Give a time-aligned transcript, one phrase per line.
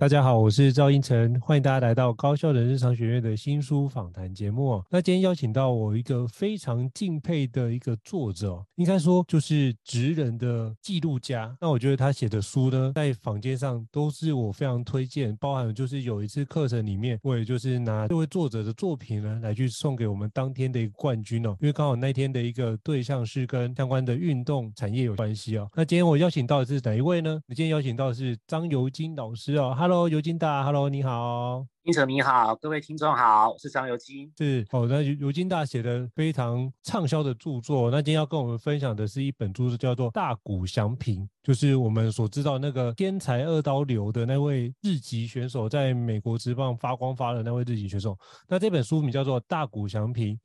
[0.00, 4.82] 大家好，我是赵英成，欢迎大家来到高效人日常学院的新书访谈节目。
[4.88, 11.54] 那今天邀请到我一个非常敬佩的一个作者，应该说就是职人的记录家。
[11.60, 25.68] 那我觉得他写的书呢，在坊间上都是我非常推荐，包含就是有一次课程里面，我也就是拿这位作者的作品呢来去送给我们当天的一个冠军哦，因为刚好那天的一个对象是跟相关的运动产业有关系哦。
[25.76, 27.38] 那今天我邀请到的是哪一位呢？
[27.46, 29.76] 你今天邀请到的是张尤金老师哦。
[29.78, 34.30] Hello，尤金大，Hello，你好，胤丞你好，各位听众好，我是张尤金。
[34.36, 48.14] 是，好，那尤金大写的非常畅销的著作，那今天要跟我们分享的是一本书，叫做《大谷祥平》，就是我们所知道那个天才二刀流的那位日籍选手，在美国职棒发光发的那位日籍选手。
[48.46, 50.38] 那这本书名叫做《大谷祥平：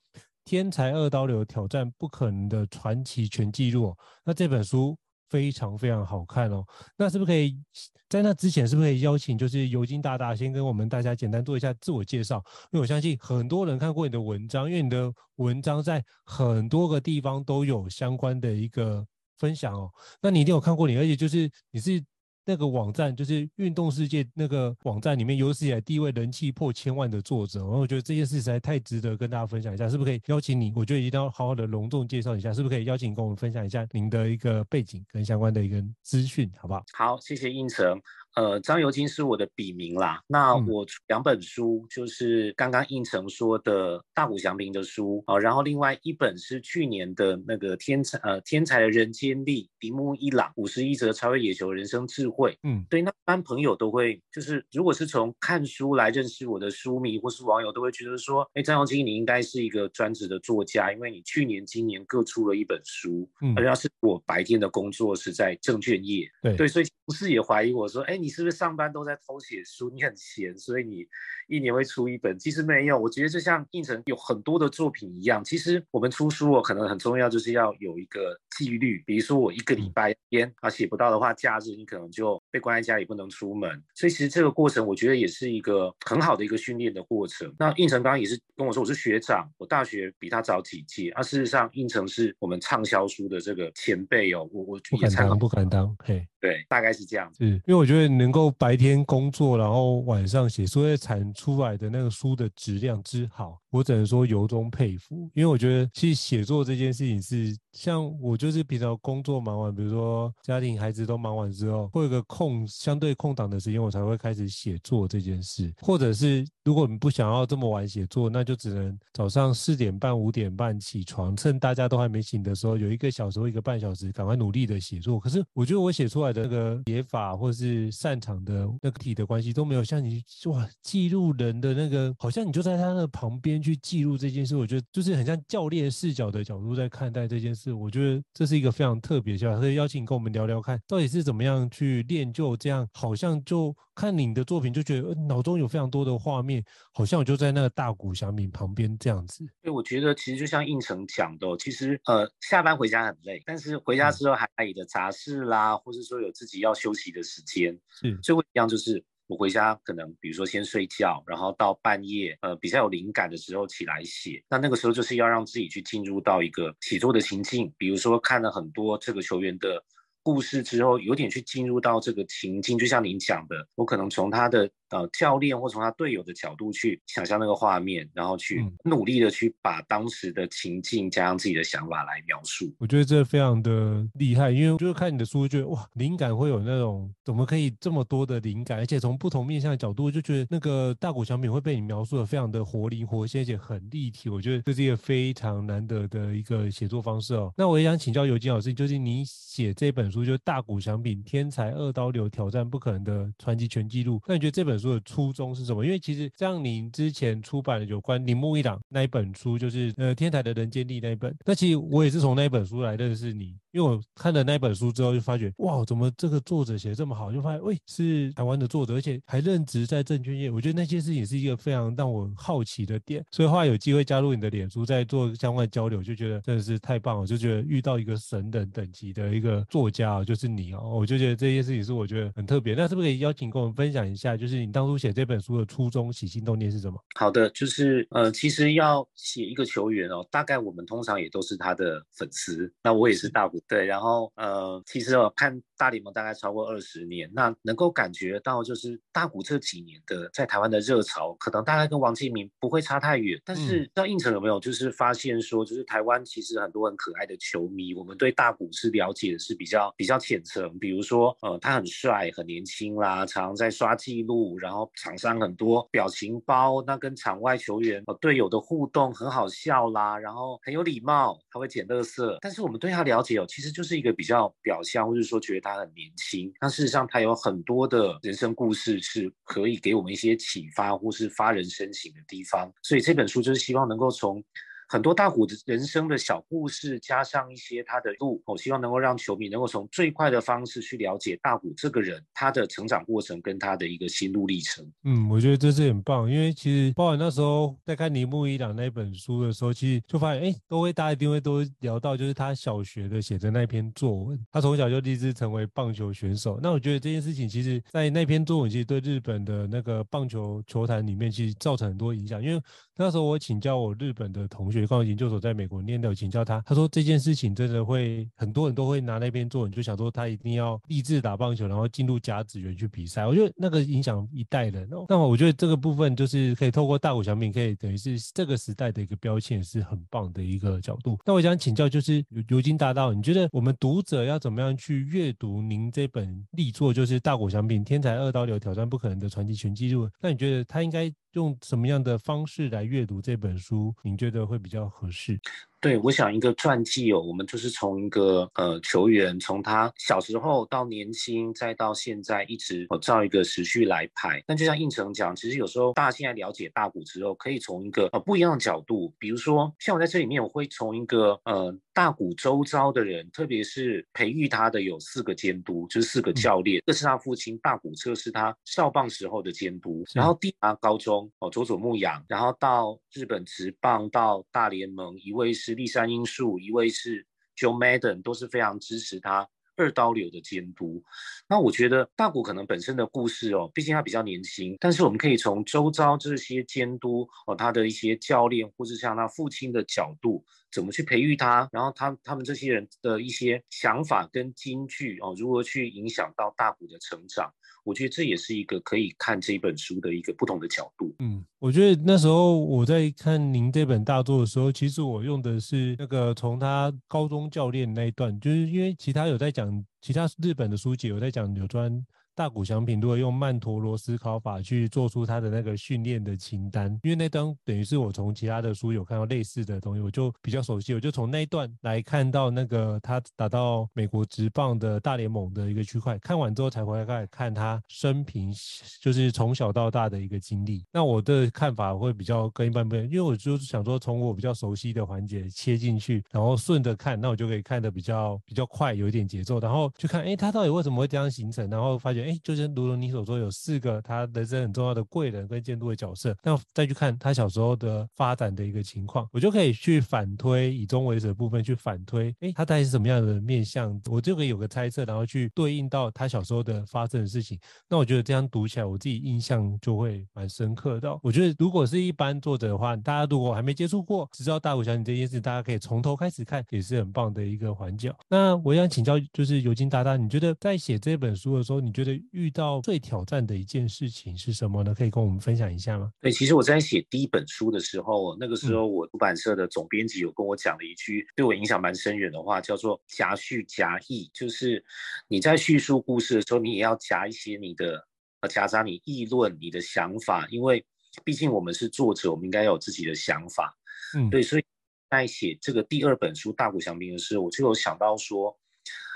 [0.46, 3.88] 天才二刀流挑战不可能的传奇全纪录》。
[4.24, 4.98] 那这本书。
[5.36, 6.64] 非常非常好看哦，
[6.96, 7.60] 那是不是可以
[8.08, 12.38] 在那之前，是不是可以邀请就是尤金大大先跟我们大家简单做一下自我介绍？
[12.72, 19.06] 因为我相信很多人看过你的文章，因为你的文章在很多个地方都有相关的一个
[19.38, 19.92] 分享哦。
[20.22, 22.02] 那你一定有看过你，而且就是你是。
[22.46, 30.72] 那个网站就是运动世界那个网站里面有史以来第一位人气破千万的作者，然后我觉得这件事实在太值得跟大家分享一下，是不是可以邀请你？
[30.76, 36.84] 我觉得一定要好好的隆重介绍一下，是不是可以邀请跟我们分享一下您的一个背景跟相关的一个资讯，好不好？
[36.94, 38.00] 好，谢谢胤丞。
[38.36, 40.22] 呃，张尤金是我的笔名啦。
[40.28, 52.58] 那我两本书就是刚刚应成说的大谷祥平的书啊，然后另外一本是去年的那个天才呃天才的人间力，铃木一朗五十一则超越野球人生智慧。
[52.64, 63.30] 嗯，对，那一般朋友都会就是如果是从看书来认识我的书迷或是网友都会觉得说，哎，张尤金你应该是一个专职的作家，因为你去年今年各出了一本书。
[63.42, 66.28] 嗯，而且是我白天的工作是在证券业。
[66.42, 69.90] 对对，所以同事也怀疑我说，哎，你是不是上班都在偷写书？
[69.90, 71.06] 你很闲，所以你
[71.48, 72.38] 一年会出一本。
[72.38, 79.04] 其实没有，我觉得就像应成有很多的作品一样，其实我们出书哦，可能很重要就是要有一个纪律。
[79.06, 83.70] 比如说我一个礼拜天啊写不到的话，假日你可能就被关在家里不能出门。
[83.94, 87.54] 所以其实这个过程，我觉得也是一个很好的一个训练的过程。
[87.58, 91.10] 那应成刚刚也是跟我说，我是学长，我大学比他早几届。
[91.12, 97.46] 啊，事实上应成是我们畅销书的这个前辈哦，我我不敢当，不敢当，嘿，对，大概是这样子。
[97.46, 98.46] 是因为我觉得能够。
[98.58, 105.30] 白天工作，然后晚上写，所以产出来的那个书的质量之好，我只能说由衷佩服。
[105.34, 115.74] 因为我觉得，其实写作这件事情是，像我就是平常工作忙完，比如说家庭孩子都忙完之后，会有个空相对空档的时间，我才会开始写作这件事。
[115.82, 125.20] 或者是如果你不想要这么晚写作，那就只能早上四点半、五点半起床，趁大家都还没醒的时候，有一个小时或一个半小时，赶快努力的写作。
[125.20, 149.46] 可是我觉得我写出来的那个写法或是擅长的那个体的关系都没有像你哇记录人的那个，好像你就在他的旁边去记录这件事，我觉得就是很像教练视角的角度在看待这件事，我觉得这是一个非常特别的想法，所以邀请你跟我们聊聊看，到底是怎么样去练就这样，好像就看你的作品就觉得脑中有非常多的画面，好像我就在那个大谷翔平旁边这样子。
[149.62, 157.74] 对，我觉得其实就像胤丞讲的，其实呃下班回家很累，但是回家之后还有的杂事啦，或是说有自己要休息的时间，
[158.04, 169.84] 嗯，所以我一样就是我回家可能比如说先睡觉，然后到半夜呃比较有灵感的时候起来写，那那个时候就是要让自己去进入到一个写作的情境，比如说看了很多这个球员的。
[170.28, 174.68] 故事之后，有点去进入到这个情境，就像您讲的，我可能从他的。
[174.96, 182.74] 呃，教练或从他队友的角度去想象那个画面，然后去努力的去把当时的情境加上自己的想法来描述。
[182.80, 194.30] 我觉得这非常的厉害，因为就是看你的书，觉得哇，灵感会有那种怎么可以这么多的灵感，而且从不同面向的角度，就觉得那个大谷翔平会被你描述的非常的活灵活现，而且很立体。
[194.30, 197.52] 我觉得这是一个非常难得的一个写作方式哦。
[197.58, 205.84] 那我也想请教尤金老师，就是你写这本书，就是大谷翔平天才二刀流挑战不可能的传奇全纪录，那你觉得这本书的初衷是什么？
[205.84, 211.36] 因为其实像您之前出版的有关铃木一朗那一本书，就是呃天才的人间力那一本。
[211.46, 217.32] 那其实我也是从那一本书来认识你，因为我看了那本书之后，就发觉哇，怎么这个作者写的这么好？
[217.32, 220.50] 就发现喂，是台湾的作者，而且还任职在证券业。
[220.50, 223.24] 我觉得那件事情是一个非常让我好奇的点。
[223.32, 232.74] 所以后来有机会加入你的脸书，在做相关的交流，就觉得真的是太棒了，就觉得遇到一个神人等级的一个作家，就是你哦，我就觉得这件事情是我觉得很特别。
[232.76, 237.00] 那是不是可以邀请跟我们分享一下，就是你当初写这本书的初衷、起心动念是什么？
[237.16, 242.72] 好的，就是呃，其实要写一个球员哦，大概我们通常也都是他的粉丝。
[242.84, 253.40] 那我也是大部，对，然后呃，其实我看大联盟大概超过二十年，那能够感觉到就是大谷这几年的在台湾的热潮，可能大概跟王建民不会差太远。
[253.44, 272.38] 但是，那应城有没有就是发现说，就是台湾其实很多很可爱的球迷，我们对大谷是了解的是比较比较浅层，比如说呃，他很帅、很年轻啦，常常在刷记录，然后场上很多表情包，那跟场外球员、呃、队友的互动很好笑啦，然后很有礼貌，他会捡垃圾。
[272.42, 276.54] 但是我们对他了解哦，其实就是一个比较表象，或者说觉得他很年轻。
[276.60, 282.72] 但事实上，他有很多的人生故事是可以给我们一些启发，或是发人深省的地方。
[282.84, 284.44] 所以这本书就是希望能够从。
[284.88, 294.86] 很多大谷的人生的小故事，加上一些他的路，我希望能够让球迷能够从最快的方式去了解大谷这个人，他的成长过程跟他的一个心路历程。
[295.04, 306.60] 嗯，我觉得这是很棒，因为其实包括那时候在看铃木一朗那本书的时候，其实就发现，哎，都会大家一定会都聊到，就是他小学的写的那篇作文，他从小就立志成为棒球选手。
[306.62, 312.44] 那我觉得这件事情，其实在那篇作文，其实对日本的那个棒球球坛里面，其实造成很多影响。
[312.44, 312.62] 因为
[312.96, 314.75] 那时候我请教我日本的同。
[314.88, 323.28] 刚研究所在美国念的，请教他，他说这件事情真的会很多人都会拿那边做，你，就想说他一定要立志打棒球，然后进入甲子园去比赛。
[323.28, 325.06] 我觉得那个影响一代人哦。
[325.08, 331.18] 那么我觉得这个部分就是可以透过大谷翔平，可以等于是这个时代的一个标签，是很棒的一个角度。
[331.26, 340.10] 那我想请教，就是尤金大道，你觉得我们读者要怎么样去阅读您这本力作，就是大谷翔平天才二刀流挑战不可能的传奇全记录？
[340.22, 341.12] 那你觉得他应该？
[341.36, 343.94] 用什么样的方式来阅读这本书？
[344.02, 345.38] 您觉得会比较合适？
[345.82, 354.42] 对，我想一个传记哦，我们就是从一个呃球员，从他小时候到年轻，再到现在，一直我照一个时序来拍。
[354.48, 375.76] 但就像应成讲，其实有时候大家现在了解大谷之后，可以从一个呃不一样的角度，比如说像我在这里面，我会从一个呃大谷周遭的人，特别是培育他的有四个监督，就是四个教练，这、嗯、是他父亲大谷彻是他少棒时候的监督，然后第八高中哦佐佐木洋，然后到日本职棒到大联盟，一位是。
[375.76, 381.04] 立山英树，一位是 Joe Madden，都是非常支持他二刀流的监督。
[381.50, 390.46] 那我觉得大谷可能本身的故事哦，毕竟他比较年轻，但是我们可以从周遭这些监督哦，他的一些教练，或是像他父亲的角度，
[390.76, 397.50] 怎么去培育他，然后他他们这些人的一些想法跟金句哦，如何去影响到大谷的成长。
[397.86, 401.16] 我觉得这也是一个可以看这本书的一个不同的角度。
[401.20, 428.54] 嗯，我觉得那时候我在看您这本大作的时候，其实我用的是那个从他高中教练那一段，就是因为其他有在讲，其他日本的书籍有在讲柳川大谷翔平如果用曼陀罗思考法去做出他的那个训练的清单，因为那段等于是我从其他的书有看到类似的东西，我就比较熟悉，我就从那一段来看到那个他打到美国职棒的大联盟的一个区块，看完之后才回来开始看他生平，
[429.02, 430.84] 就是从小到大的一个经历。
[430.92, 441.70] 那我的看法会比较跟一般不一样，因为我就是想说从我比较熟悉的环节切进去，然后顺着看，那我就可以看得比较比较快，有一点节奏，然后去看，哎，他到底为什么会这样形成？
[441.70, 446.36] 然后发觉哎，就是如同你所说，有四个他人生很重要的贵人跟监督的角色。
[446.44, 457.60] 那再去看他小时候的发展的一个情况，我就可以去反推以终为始的部分去反推，哎，他大概是什么样的面相，我就可以有个猜测，然后去对应到他小时候的发生的事情。
[457.90, 461.20] 那我觉得这样读起来，我自己印象就会蛮深刻的。
[461.22, 468.14] 我觉得如果是一般作者的话，大家如果还没接触过，只知道大谷小姐这件事，大家可以从头开始看，也是很棒的一个环节。
[468.30, 474.94] 那我想请教，就是尤金大大，你觉得在写这本书的时候，你觉得遇到最挑战的一件事情是什么呢？
[474.94, 476.12] 可以跟我们分享一下吗？
[476.22, 484.84] 对，其实我在写第一本书的时候，那个时候我出版社的总编辑有跟我讲了一句对我影响蛮深远的话，叫做“夹叙夹议”，就是
[485.28, 488.08] 你在叙述故事的时候，你也要夹一些你的，
[488.42, 490.86] 呃，夹杂你议论、你的想法，因为
[491.24, 493.76] 毕竟我们是作者，我们应该有自己的想法。
[494.18, 494.64] 嗯，对，所以
[495.10, 498.58] 在写这个第二本书《大谷翔平》的时候，我就有想到说。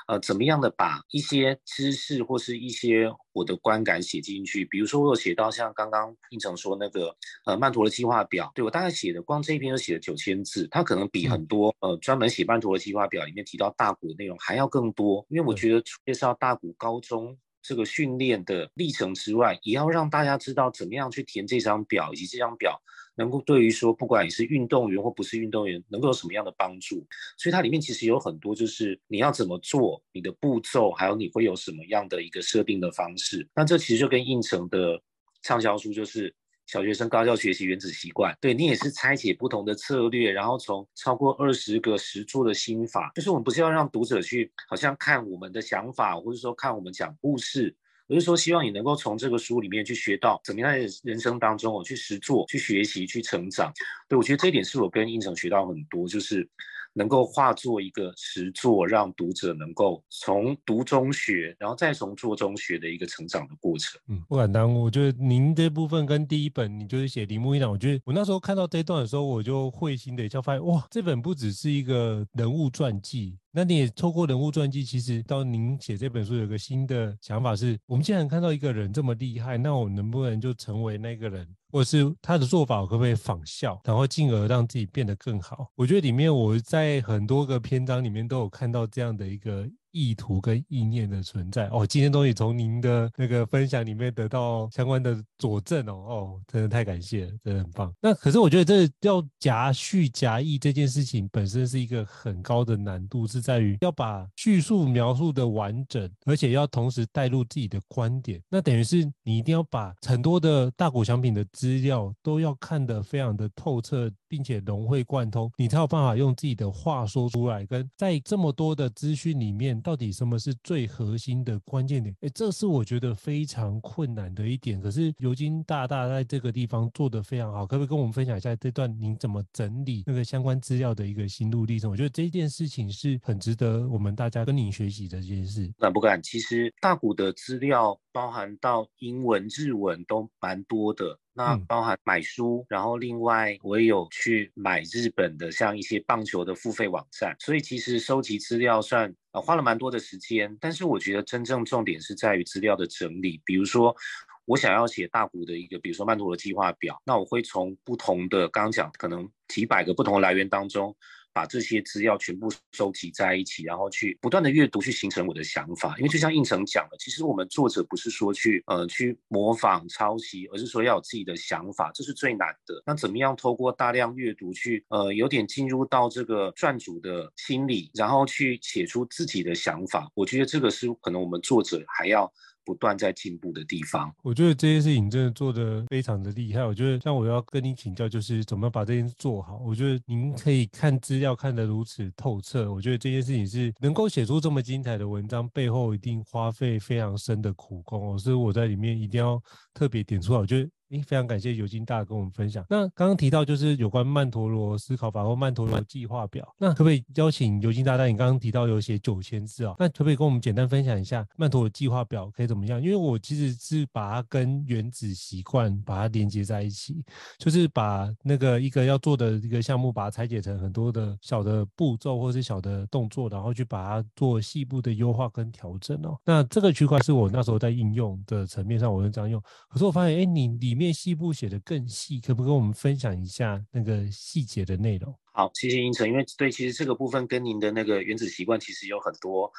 [0.09, 4.65] 呃，怎么样的把一些知识或是一些我的观感写进去？
[4.65, 22.81] 比如说，我有写到像刚刚应成说那个呃曼陀罗计划表，对，我大概写的光这一篇就写了九千字，它可能比很多呃专门写曼陀罗计划表里面提到大谷的内容还要更多，因为我觉得介绍大谷高中这个训练的历程之外，也要让大家知道怎么样去填这张表，以及这张表。
[23.19, 27.05] 能够对于说，不管你是运动员或不是运动员，能够有什么样的帮助？
[27.37, 33.45] 所以它里面其实有很多，就是你要怎么做，你的步骤，还有你会有什么样的一个设定的方式。
[33.53, 34.97] 那这其实就跟胤丞的
[35.41, 36.31] 畅销书就是
[36.65, 47.75] 《小学生高效学习原子习惯》，对，你也是拆解不同的策略，然后从超过二十个实作的心法，就是我们不是要让读者去好像看我们的想法，或者说看我们讲故事。
[48.09, 53.71] 我是说，希望你能够从这个书里面去学到怎么样在人生当中，我去实作、去学习、去成长。
[54.07, 56.49] 对，我觉得这一点是我跟胤丞学到很多，就是。
[56.93, 64.01] 能够化作一个实作，让读者能够从读中学，然后再从做中学的一个成长的过程。
[64.07, 81.47] 嗯，不敢当，我觉得您这部分跟第一本，你就是写铃木一朗，我觉得我那时候看到这一段的时候，我就会心的一笑，发现哇，这本不只是一个人物传记，那你也透过人物传记，其实到您写这本书有个新的想法是，我们既然看到一个人这么厉害，那我能不能就成为那个人？
[81.71, 85.71] 或是他的做法，我可不可以仿效，然后进而让自己变得更好？
[85.75, 89.67] 我觉得里面我在很多个篇章里面都有看到这样的一个。
[89.91, 97.93] 意图跟意念的存在哦，今天终于从您的那个分享里面得到相关的佐证哦哦，真的太感谢了，真的很棒。
[98.01, 108.41] 那可是我觉得这要夹叙夹议这件事情本身是一个很高的难度，是在于要把叙述描述的完整，而且要同时带入自己的观点。
[108.49, 117.65] 那等于是你一定要把很多的大谷翔平的资料都要看得非常的透彻，并且融会贯通，你才有办法用自己的话说出来。
[117.65, 119.79] 跟在这么多的资讯里面。
[119.89, 122.15] 到底什么是最核心的关键点？
[122.21, 124.79] 哎，这是我觉得非常困难的一点。
[124.79, 131.89] 可是尤金大大在这个地方做得非常好，可不可以跟我们分享一下这段您怎么整理那个相关资料的一个心路历程？
[131.89, 135.71] 我觉得这件事情是很值得我们大家跟您学习的这件事。
[135.79, 136.21] 敢不敢？
[136.21, 141.17] 其实大股的资料包含到英文、日文都蛮多的。
[141.31, 153.41] 那包含买书，然后另外我也有去买日本的像一些棒球的付费网站，所以其实收集资料算呃花了蛮多的时间，但是我觉得真正重点是在于资料的整理。
[153.45, 153.95] 比如说
[154.43, 160.93] 我想要写大股的一个，比如说曼陀罗计划表，那我会从不同的刚刚讲可能几百个不同的来源当中。
[161.39, 165.95] 把这些资料全部收集在一起，然后去不断的阅读，去形成我的想法。
[165.97, 172.83] 因为就像应成讲的，其实我们作者不是说去呃去模仿抄袭，而是说要有自己的想法，这是最难的。
[172.85, 180.11] 那怎么样透过大量阅读去呃有点进入到这个撰主的心里，然后去写出自己的想法？
[180.15, 182.29] 我觉得这个是可能我们作者还要。
[182.69, 186.63] 不断在进步的地方，我觉得这件事情真的做得非常的厉害。
[186.63, 189.57] 我觉得像我要跟你请教，就是怎么把这件事做好。
[189.65, 197.99] 我觉得您可以看资料看得如此透彻，我觉得这件事情是能够写出这么精彩的文章，背后一定花费非常深的苦功。
[197.99, 199.41] 我是我在里面一定要
[199.73, 200.39] 特别点出来。
[200.39, 200.69] 我觉得。
[200.91, 202.65] 诶，非常感谢尤金大跟我们分享。
[202.69, 207.95] 那刚刚提到就是有关曼陀罗思考法或曼陀罗计划表，那可不可以邀请尤金大？
[207.95, 212.81] 大你刚刚提到有写九千字啊，那可不可以跟我们简单分享一下曼陀罗计划表可以怎么样？
[212.81, 217.03] 因为我其实是把它跟原子习惯把它连接在一起，
[217.37, 226.17] 就是把那个一个要做的一个项目，把它拆解成很多的小的步骤或是小的动作，然后去把它做细部的优化跟调整哦。
[226.25, 229.39] 那这个区块是我那时候在应用的层面上，我是这样用。
[229.69, 235.13] 可是我发现，哎，你里面细部写的更细，可不可以跟我们分享一下那个细节的内容？
[235.33, 239.51] 好，谢谢应成，因为对，其实这个部分跟您的那个原子习惯其实有很多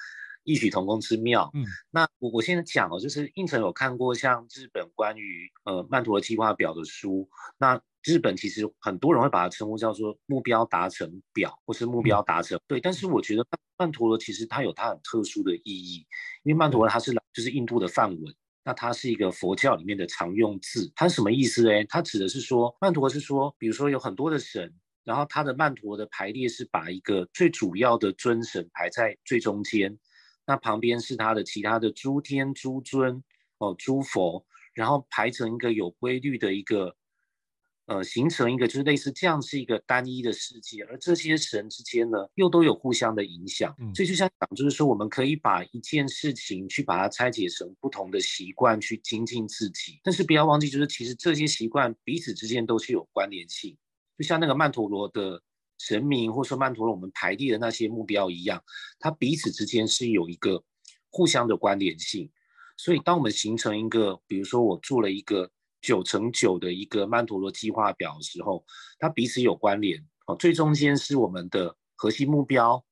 [0.45, 1.51] 异曲同工之妙。
[1.55, 12.59] 嗯，那我我现在讲哦，就是应成有看过像日本关于呃曼陀罗计划表的书，那日本其实很多人会把它称呼叫做目标达成表，或是目标达成。
[12.59, 13.47] 嗯、对，但是我觉得
[13.77, 16.07] 曼陀罗其实它有它很特殊的意义，
[16.43, 18.35] 因为曼陀罗它是就是印度的梵文。
[18.71, 21.85] 那它是一个佛教里面的常用字，它什么意思呢？
[21.89, 24.73] 它指的是说，曼陀是说，比如说有很多的神，
[25.03, 29.99] 然后它的曼陀的排列是把一个最主要的尊神排在最中间，
[30.47, 33.21] 那旁边是它的其他的诸天、诸尊
[33.59, 36.95] 哦、诸佛，然后排成一个有规律的一个。
[37.91, 43.75] 呃，形成一个就是类似这样是一个单一的世界，而这些神之间呢，又都有互相的影响。
[43.81, 53.77] 嗯，所以就像讲，就是说我们可以把一件事情去把它拆解成不同的习惯去精进自己，但是不要忘记，就是其实这些习惯彼此之间都是有关联性。
[54.17, 55.43] 就像那个曼陀罗的
[55.77, 58.63] 神明，或者说曼陀罗我们排列的那些目标一样，
[59.01, 60.63] 它彼此之间是有一个
[61.11, 62.31] 互相的关联性。
[62.77, 65.51] 所以当我们形成一个，比如说我做了一个。
[65.81, 68.65] 九乘九的一个曼陀罗计划表的时候，
[68.99, 70.37] 它彼此有关联哦。
[70.37, 72.85] 最中间是我们的核心目标，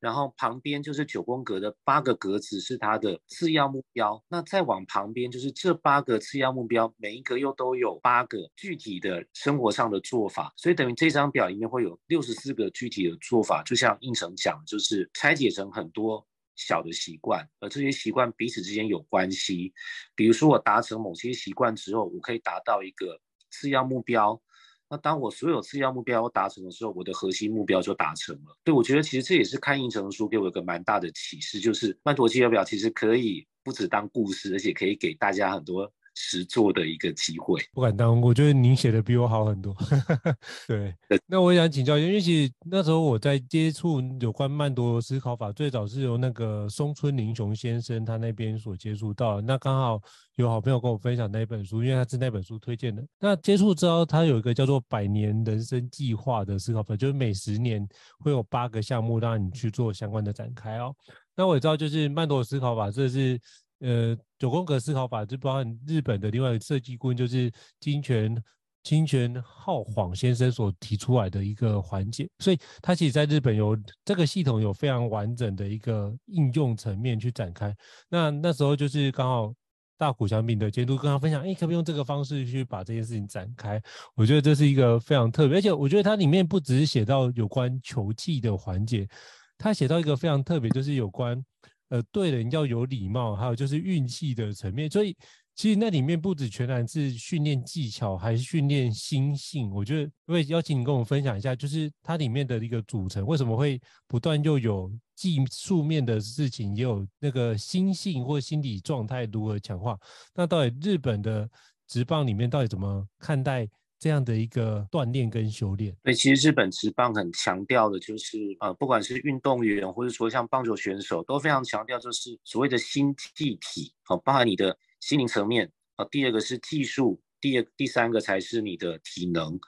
[0.00, 4.22] 然后旁边就是九宫格的八个格子是它的次要目标。
[4.28, 10.52] 那再往旁边就是这八个次要目标，每一个又都有八个具体的生活上的做法。
[10.56, 16.26] 所以等于这张表里面会有六十四个具体的做法，就像胤丞讲，就是拆解成很多。
[16.56, 19.72] 小的习惯，而这些习惯彼此之间有关系。
[20.14, 23.20] 比如说，我达成某些习惯之后，我可以达到一个
[23.50, 24.40] 次要目标。
[24.88, 28.56] 那当我所有次要目标达成的时候，我的核心目标就达成了。
[28.62, 35.90] 对，我觉得其实这也是看应承书给我一个蛮大的启示，就是曼陀罗计划表其实可以不只当故事，而且可以给大家很多。
[36.14, 38.20] 实做的一个机会，不敢当。
[38.20, 39.74] 我觉得您写的比我好很多。
[40.68, 40.94] 对，
[41.26, 49.40] 那我想请教，因为其实那时候我在接触有关曼陀罗思考法，最早是由那个松村林雄先生他那边所接触到。
[49.40, 50.00] 那刚好
[50.36, 53.04] 有好朋友跟我分享那一本书，因为他是那本书推荐的。
[53.18, 57.86] 那接触之后，他有一个叫做“百年人生计划”的思考法，就是每十年
[58.18, 60.94] 会有八个项目让你去做相关的展开哦。
[61.36, 63.40] 那我也知道，就是曼陀罗思考法，这是。
[63.80, 68.42] 呃，九宫格思考法就包含日本的另外一个设计顾问，就是金泉
[68.82, 77.74] 金泉浩晃先生所提出来的一个环节，所以他其实在日本有这个系统有非常完整的一个应用层面去展开。
[78.08, 79.54] 那那时候就是刚好
[79.96, 83.80] 大谷翔平的监督跟他分享，哎，可不可以用这个方式去把这件事情展开？
[84.14, 89.08] 我觉得这是一个非常特别，而且我觉得它里面不只是写到有关球技的环节，
[89.56, 91.42] 他写到一个非常特别，就是有关。
[91.88, 95.16] 呃，对人要有礼貌，还有就是运气的层面，所以
[95.54, 99.70] 其实那里面不止全然是训练技巧，还是训练心性。
[99.70, 109.96] 我觉得，会邀请你跟我们分享一下，就是它里面的一个组成，为什么会不断又有技术面的事情，也有那个心性或心理状态如何强化？
[110.34, 111.48] 那到底日本的
[111.86, 113.68] 职棒里面到底怎么看待？
[114.04, 129.58] 这样的一个锻炼跟修炼，对，其实日本职棒很强调的就是，呃，不管是运动员或者说像棒球选手，都非常强调就是所谓的心气体，好，包含你的心灵层面，啊，第二个是技术，第二第三个才是你的体能。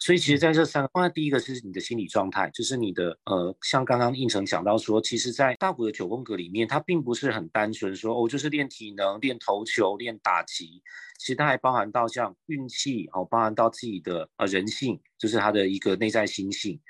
[0.00, 10.82] 所以其实在这三个，放在第一个是你的心理状态，就是你的呃，像刚刚应成讲到说，其实，在大谷的九宫格里面，它并不是很单纯说哦，就是练体能、练投球、练打击，
[11.18, 16.80] 其实它还包含到像运气哦，包含到自己的呃人性，就是他的一个内在心性。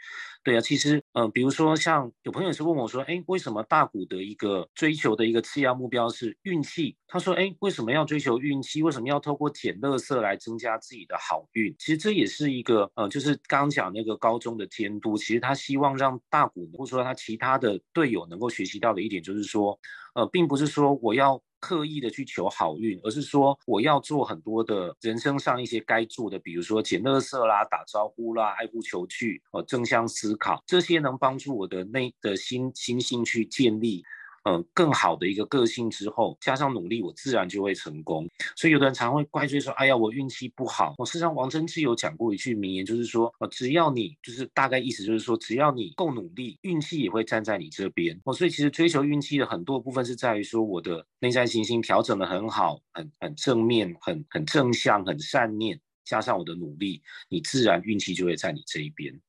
[0.46, 6.96] 对啊，其实，嗯、比如说像有朋友是问我说，哎，为什么大谷的一个追求的一个次要目标是运气？
[7.09, 8.80] 他说，哎，为什么要追求运气？
[8.80, 11.74] 为什么要透过捡垃圾来增加自己的好运？
[11.80, 19.76] 其实这也是一个，呃，就是刚讲那个高中的监督，其实他希望让大谷或者说他其他的队友能够学习到的一点，就是说，
[20.14, 21.42] 呃，并不是说我要。
[21.60, 34.04] 刻意的去求好运，而是说我要做很多的人生上一些该做的，比如说捡垃圾啦、打招呼啦、爱护球具、哦正向思考，这些能帮助我的内的心心性去建立。
[34.48, 38.28] 嗯、更好的一个个性之后，加上努力，我自然就会成功。
[38.54, 59.20] 所以有的人常会怪罪说：“哎呀，我运气不好。”我事实上王贞治有讲过一句名言，就是说：“呃，只要你就是大概意思就是说，只要你够努力，运气也会站在你这边。”哦，所以其实追求运气的很多部分是在于说，我的内在行星调整得很好，很很正面，很很正向，很善念，加上我的努力，你自然运气就会在你这一边。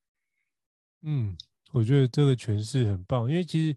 [1.02, 1.36] 嗯，
[1.72, 3.76] 我觉得这个诠释很棒，因为其实。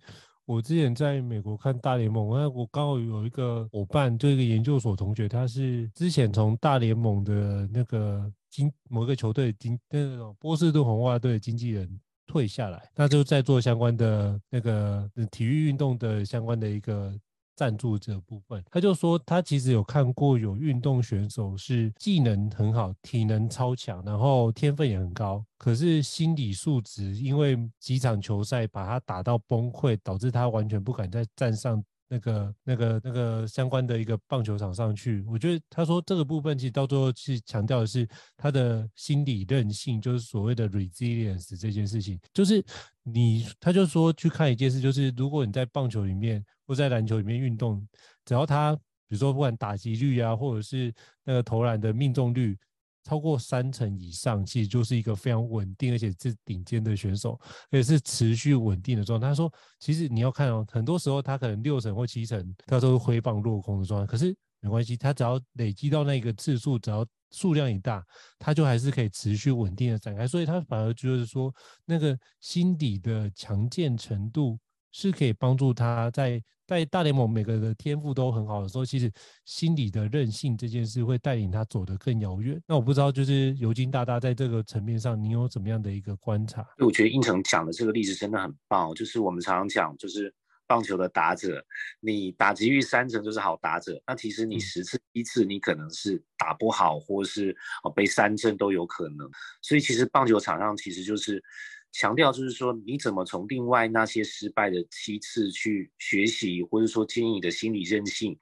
[0.52, 11.90] 我之前在美国看大联盟，那我刚好有一个伙伴，就一个研究所同学，他是之前从大联盟的那个经某个球队经那种波士顿红袜队的经纪人
[12.28, 17.18] 退下来，那就在做相关的那个体育运动的相关的一个。
[17.62, 31.84] 赞助这部分，他就说他其实有看过有运动选手是技能很好、体能超强，然后天分也很高，可是心理素质因为几场球赛把他打到崩溃，导致他完全不敢再站上。
[32.14, 42.62] 那个、那个、那个相关的一个棒球场上去，我觉得他说这个部分其实到最后是强调的是他的心理韧性，就是所谓的 resilience 这件事情，就是
[43.04, 47.86] 你，他就说去看一件事，就是如果你在棒球里面或在篮球里面运动，
[48.24, 50.94] 只要他比如说不管打击率啊，或者是
[51.26, 52.58] 那个投篮的命中率。
[53.04, 57.32] 超过三成以上，其实就是一个非常稳定，而且是顶尖的选手，
[57.72, 59.28] 而且是持续稳定的状态。
[59.28, 64.06] 他说，其实你要看哦，很多时候他可能六成或七成，他都是挥棒落空的状态。
[64.06, 68.06] 可是没关系，他只要累积到那个次数，只要数量一大，
[68.38, 70.28] 他就还是可以持续稳定的展开。
[70.28, 71.52] 所以他反而就是说，
[71.86, 74.60] 那个心底的强健程度。
[74.92, 79.12] 是可以帮助他在在大联盟每个人的天赋都很好的时候，其实
[79.46, 82.62] 心理的韧性这件事会带领他走得更遥远。
[82.66, 86.66] 那我不知道，就是尤金大大在这个层面上，你有怎么样的一个观察？
[86.80, 88.94] 我觉得应成讲的这个例子真的很棒。
[88.94, 90.34] 就是我们常常讲，就是
[90.66, 91.62] 棒球的打者，
[92.00, 97.54] 你打击率三成就是好打者，那其实你十次一次你可能是打不好，或是
[97.94, 99.30] 被三振都有可能。
[99.62, 101.44] 所以其实棒球场上其实就是。
[101.92, 108.38] 强调就是说，你怎么从另外那些失败的七次去学习，或者说建立你的心理韧性。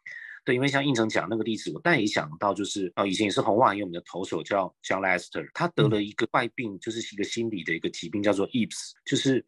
[0.45, 9.45] 对，因为像应成讲那个例子，我但也想到就是啊，以前也是红袜很有名的投手叫 John Lester，他得了一个怪病，就是一个心理的一个疾病，叫做 Eeps，就是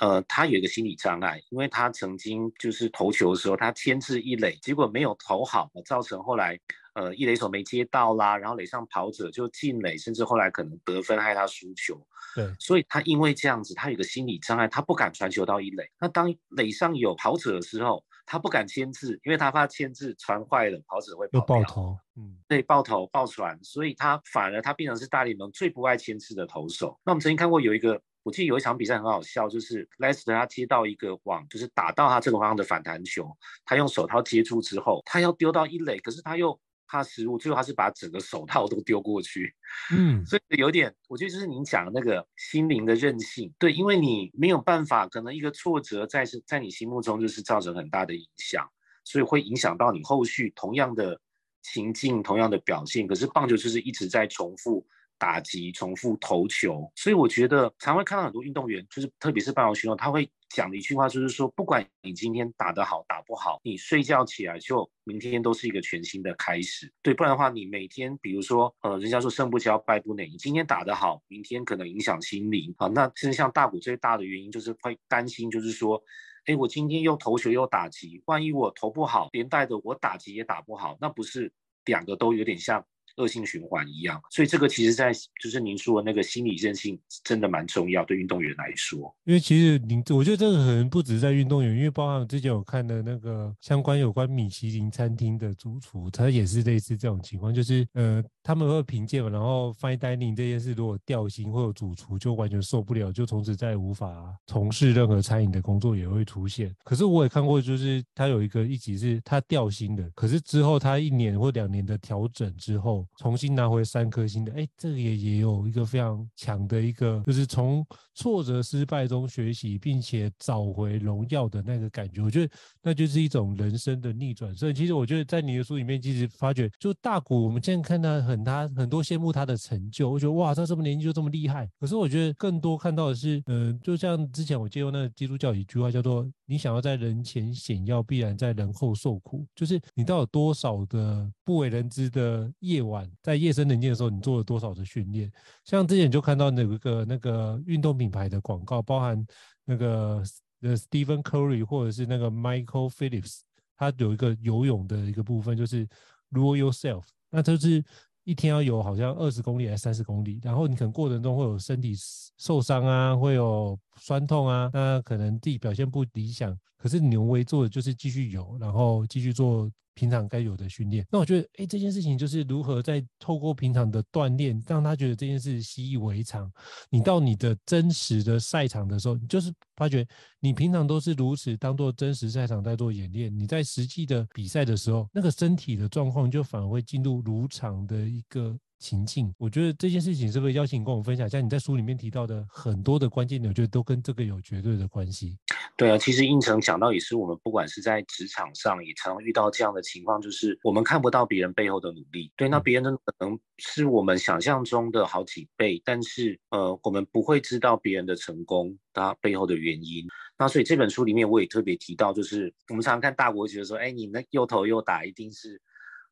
[0.00, 6.60] 呃，他有一个心理障碍，因为他曾经就是投球的时候，他牵制一垒，结果没有投好，造成后来。
[6.96, 11.94] 呃，一垒手没接到啦，然后垒上跑者就进垒，甚至后来可能得分害他输球。
[12.34, 15.86] 对，所以他因为这样子，他有个心理障碍，他不敢传球到一垒。
[16.00, 21.98] 那当垒上有跑者的时候，他不敢牵制，因为他怕牵制传坏了，跑者会跑爆头。
[22.16, 26.98] 嗯，对，爆头爆传，所以他反而他变成是大联盟最不爱牵制的投手。
[27.04, 33.30] 那我们曾经看过有一个，我记得有一场比赛很好笑，就是 Lester 他接到一个网，就是打到他这个方向的反弹球，
[33.66, 36.58] 他用手套接住之后，他要丢到一垒，可是他又。
[36.88, 39.54] 他失误，最后他是把整个手套都丢过去，
[39.92, 48.68] 嗯，所以有点，我觉得就是您讲的那个心灵的韧性，对，因为你没有办法，可能一个挫折在是在你心目中就是造成很大的影响，
[49.04, 51.20] 所以会影响到你后续同样的
[51.62, 53.06] 情境、同样的表现。
[53.06, 54.86] 可是棒球就是一直在重复
[55.18, 60.30] 打击、重复投球，所以我觉得常会看到很多运动员，就是特别是棒球选手，他会。
[60.50, 66.90] 讲的一句话就是说，不管你今天打得好打不好，你睡觉起来就明天都是一个全新的开始。
[67.02, 72.86] 对，不然的话，你每天比如说，呃，人家说胜不骄败不馁，你今天打得好，明天可能影响心灵啊。
[72.86, 76.00] 那甚至像大谷最大的原因就是会担心，就是说，
[76.44, 81.52] 哎，我今天又投球又打击，万一我投不好，连带的我打击也打不好，那不是
[81.86, 82.86] 两个都有点像。
[83.16, 89.14] 恶性循环一样，所以这个其实，在就是您说的那个心理韧性，真的蛮重要，对运动员来说。
[89.24, 106.72] 因为其实您，我觉得这个可能不止在运动员，因为包含之前我看的那个相关有关米其林餐厅的主厨，他也是类似这种情况，就是呃，他们会评鉴嘛，然后 fine dining 这件事如果掉星，或者主厨就完全受不了，就从此再也无法从事任何餐饮的工作也会出现。
[106.84, 113.04] 可是我也看过，就是他有一个一集是他掉星的，可是之后他一年或两年的调整之后。
[113.16, 122.20] 重新拿回三颗星的，哎，这个也也有一个非常强的一个，就是从挫折失败中学习，并且找回荣耀的那个感觉。
[122.22, 124.54] 我觉得那就是一种人生的逆转。
[124.54, 131.68] 所以其实我觉得在你的书里面，其实发觉就大股，我们现在看他很他很多羡慕他的成就，我觉得哇，他这么年轻就这么厉害。
[131.78, 136.26] 可是我觉得更多看到的是，嗯、呃，就像之前我借用那个基督教一句话叫做。
[136.48, 139.44] 你想要在人前显耀，必然在人后受苦。
[139.52, 145.28] 就是你到底有多少的不为人知的夜晚，在夜深人静的时候，你做了多少的训练？
[145.64, 149.26] 像之前就看到那个那个运动品牌的广告，包含
[149.64, 150.22] 那个
[150.60, 153.40] 呃 Stephen Curry 或者是那个 Michael Phillips，
[153.76, 155.84] 他有一个游泳的一个部分，就是
[156.30, 157.84] Rule Yourself，那就是
[158.26, 161.94] 一天要游好像二十公里还是三十公里，然后你可能过程中会有身体
[162.36, 169.70] 受伤啊，会有酸痛啊，那可能自己表现不理想，可是牛威做的就是继续游，然后继续做。
[169.96, 176.52] 平常该有的训练，那我觉得，哎，这件事情就是如何在透过平常的锻炼，让他觉得这件事习以为常。
[176.90, 180.06] 你到你的真实的赛场的时候，你就是发觉
[180.38, 188.54] 你平常都是如此当做真实赛场在做演练，你在实际的比赛的时候，那个身体的状况就反而会进入如常的一个。
[188.78, 191.40] 情境，我觉得这件事情是不是邀请你跟我们分享一下？
[191.40, 195.38] 你在书里面提到的很多的关键点，我觉得都跟这个有绝对的关系。
[195.76, 202.32] 对啊，其实应成讲到也是，我们不管是在职场上，也常常遇到这样的情况，就是我们看不到别人背后的努力。
[202.36, 210.06] 对，那别人的可能是我们想象中的好几倍，但是呃，我们不会知道别人的成功他背后的原因。
[210.38, 215.60] 那所以这本书里面我也特别提到，就是我们常常看大国觉得说，哎，你那又投又打，一定是。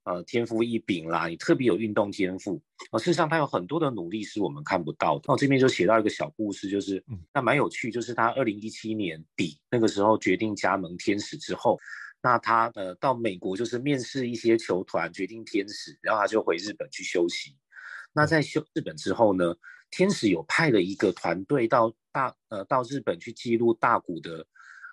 [0.04, 2.62] 呃，天赋异禀啦，你特别有运动天赋。
[2.92, 5.24] 呃，事实上他有很多的努力是我们看不到的。
[5.26, 11.78] 那我这边就写到一个小故事，就是，那蛮有趣，就是他二零一七年底那个时候决定加盟天使之后，
[12.22, 17.56] 那他呃到美国就是面试一些球团，决定天使，然后他就回日本去休息。
[18.12, 19.54] 那在休日本之后呢，
[19.90, 24.46] 天使有派了一个团队到大呃到日本去记录大谷的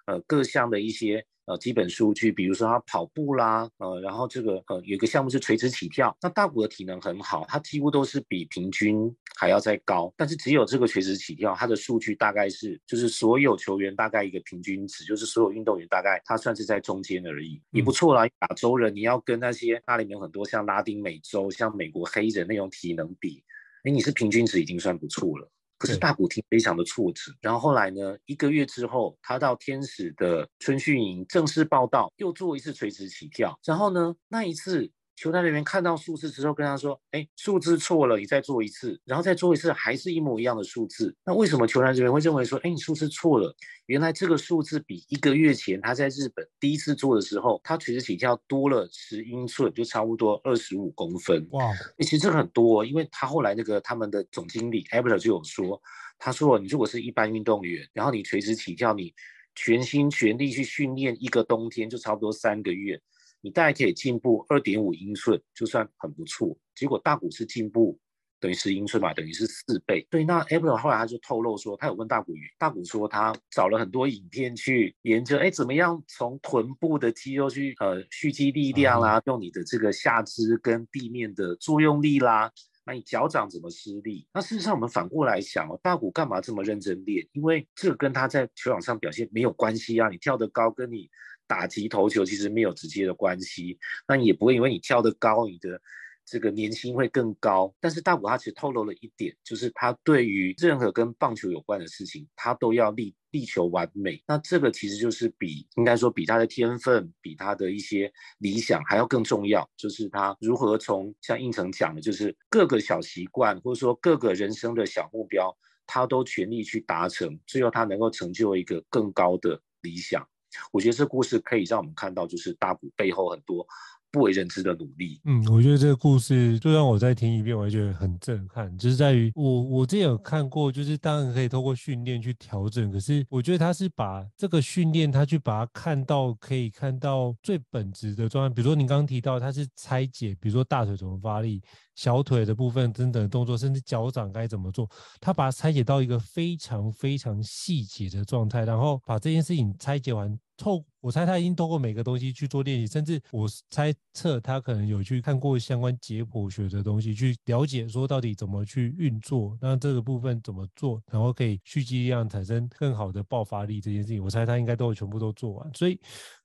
[0.06, 1.26] 呃各项的一些。
[1.46, 18.26] 呃，基本数据，比如说他跑步啦，呃，然后这个呃有一个项目是垂直起跳，那大谷的体能很好，他几乎都是比平均还要再高，但是只有这个垂直起跳，他的数据大概是就是所有球员大概一个平均值，就是所有运动员大概他算是在中间而已，也不错啦。
[18.26, 23.44] 亚洲人你要跟那些那里面很多像拉丁美洲、像美国黑人那种体能比，
[23.84, 25.52] 哎，你是平均值已经算不错了。
[25.82, 34.92] 可是大谷听非常的挫折，然后后来呢，一个月之后，他到天使的春训营正式报到，又做一次垂直起跳，然后呢，那一次。
[35.16, 41.16] 球探人员看到数字之后，跟他说：“哎，数字错了，你再做一次，然后再做一次，还是一模一样的数字。
[41.24, 43.56] 那为什么球探人员会认为说，哎，你数字错了？
[43.86, 51.46] 原来这个数字比一个月前他在日本第一次做的时候，他垂直起跳多了十英寸，就差不多二十五公分。
[51.52, 55.80] 哇，其实这个很多，因为他后来那个他们的总经理 Abler 就有说，
[56.18, 59.14] 他说你如果是一般运动员，然后你垂直起跳，你
[59.54, 63.00] 全心全力去训练一个冬天，就差不多三个月。”
[63.42, 66.56] 你大概可以进步二点五英寸，就算很不错。
[66.76, 68.00] 结果大谷是进步
[68.40, 70.08] 等于十英寸嘛，等于是四倍。
[70.10, 82.52] 对，那 Abel 后来他就透露说，他有问大谷，大谷说他找了很多影片去研究，哎，怎么样从臀部的肌肉去呃蓄积力量啦，用你的这个下肢跟地面的作用力啦，
[82.84, 84.28] 那你脚掌怎么施力？
[84.34, 87.28] 那事实上我们反过来想哦，大谷干嘛这么认真练？
[87.34, 91.10] 因为这跟他在球场上表现没有关系啊，你跳得高跟你。
[91.52, 95.82] 打击投球其实没有直接的关系，那也不会因为你跳得高，你的
[96.26, 97.76] 这个年薪会更高。
[97.82, 104.24] 但是大谷他其实透露了一点，就是他对于任何跟棒球有关的事情，他都要力力求完美。
[104.26, 115.54] 那这个其实就是比应该说比他的天分，比他的一些理想还要更重要，就是他如何从像应成讲的，就是各个小习惯或者说各个人生的小目标，
[115.86, 120.26] 他都全力去达成，最后他能够成就一个更高的理想。
[120.72, 123.68] 我觉得这故事可以让我们看到，就是大鼓背后很多
[124.12, 125.20] 不为人知的努力。
[125.24, 128.78] 嗯，我觉得这个故事就让我再听一遍，我也觉得很震撼。
[128.78, 138.54] 就是在于我我之前有看过，就是当然可以透过训练去调整，可是我觉得他是把这个训练，他去把它看到可以看到最本质的状态。
[138.54, 141.62] 比如说您刚刚提到，他是拆解，比如说大腿怎么发力，
[141.96, 144.90] 小腿的部分等等动作，甚至脚掌该怎么做，
[145.22, 150.38] 他把它拆解到一个非常非常细节的状态，然后把这件事情拆解完。
[150.62, 166.00] 透，我猜他已经透过每个东西去做练习，甚至我猜测他可能有去看过相关解剖学的东西，去了解说到底怎么去运作，那这个部分怎么做，然后可以蓄积力量，产生更好的爆发力这件事情，我猜他应该都会全部都做完，所以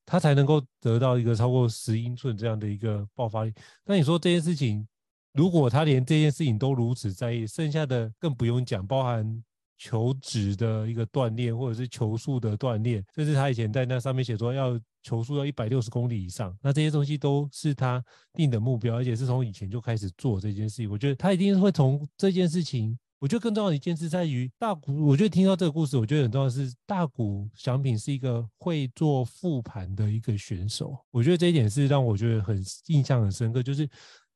[0.07, 3.52] 他才能够得到一个超过十英寸这样的一个爆发力。
[3.85, 4.88] 那你说这件事情，
[5.35, 9.44] 如果他连这件事情都如此在意，剩下的更不用讲，包含。
[9.78, 20.90] 球质的一个锻炼，或者是球速的锻炼，甚至他以前在那上面写说要球速要一百六十公里以上，那这些东西都是他定的目标，而且是从以前就开始做这件事情。
[20.90, 22.98] 我觉得他一定会从这件事情。
[23.18, 25.06] 我觉得更重要的一件事在于大谷。
[25.06, 30.94] 我觉得听到这个故事，我觉得很重要的是大谷翔平是一个会做复盘的一个选手。
[31.10, 33.88] 我觉得这一点是让我觉得很印象很深刻，就是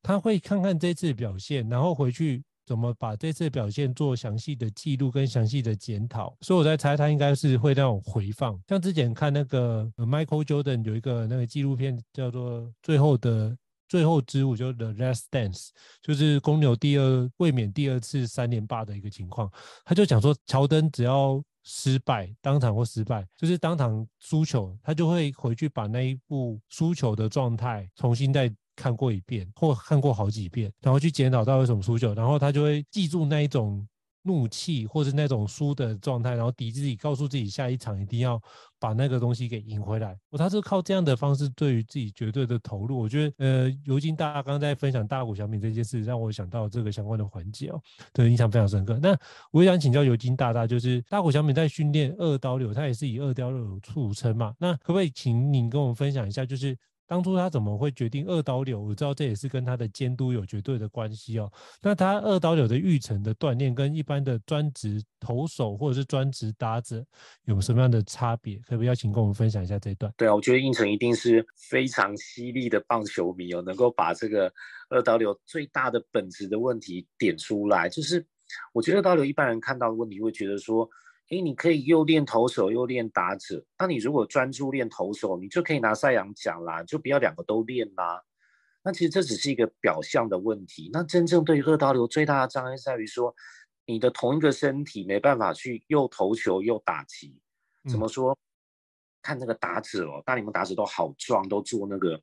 [0.02, 2.42] 他会看看这次表现，然后回去。
[2.70, 6.36] 怎么把这次表现做详细的记录跟详细的检讨。
[6.40, 19.50] 所以我在猜，他应该是会那种回放，像之前看那个 Michael Jordan 有一个那个纪录片叫做《最后的最后之舞》，就 The Last Dance，就是公牛第二卫冕第二次三连霸的一个情况。
[19.84, 28.48] 他就讲说，乔丹只要失败，当场或失败，就是当场输球，他就会回去把那一部输球的状态重新再
[28.80, 33.86] 看过一遍，或看过好几遍，然后去检讨到为什么输球，然后他就会记住那一种
[34.22, 38.40] 怒气或是那种输的状态，然后抵自己，告诉自己下一场一定要
[38.78, 40.16] 把那个东西给赢回来。
[40.30, 42.98] 我他是靠这样的方式对于自己绝对的投入。
[42.98, 47.80] 我觉得，呃，尤金大刚刚在分享大谷翔平这件事，让我想到这个相关的环节哦，
[48.14, 48.98] 对，印象非常深刻。
[49.02, 49.14] 那
[49.52, 54.54] 我也想请教尤金大大，就是大谷翔平在训练二刀流，他也是以二刀流著称嘛？
[54.58, 56.76] 那可不可以请您跟我们分享一下，就是？
[57.10, 58.80] 当初他怎么会决定二刀流？
[58.80, 61.52] 我知道这也是跟他的监督有绝对的关系哦。
[61.82, 67.04] 那他二刀流的育成的锻炼跟一般的专职投手或者是专职打者
[67.46, 68.58] 有什么样的差别？
[68.58, 70.14] 可不可以邀请跟我们分享一下这一段？
[70.16, 74.52] 对啊，我觉得胤丞一定是非常犀利的棒球迷哦，能够把这个
[74.88, 77.88] 二刀流最大的本质的问题点出来。
[77.88, 78.24] 就是
[78.72, 80.88] 我觉得二刀流一般人看到的问题会觉得说。
[81.30, 88.22] 诶，你可以又练投手又练打者，那你如果专注练投手，你就可以拿赛扬奖啦，就不要两个都练啦。
[88.82, 90.90] 那其实这只是一个表象的问题。
[90.92, 93.34] 那真正对于二刀流最大的障碍在于说，
[93.86, 97.38] 你的同一个身体没办法去又投球又打击。
[97.88, 98.32] 怎么说？
[98.32, 98.36] 嗯、
[99.22, 102.20] 看那个打者哦，大联盟打者都好壮，都做那个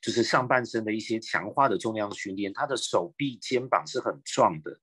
[0.00, 4.78] 就是上半身的一些强化的重量训练，他的手臂肩膀是很壮的。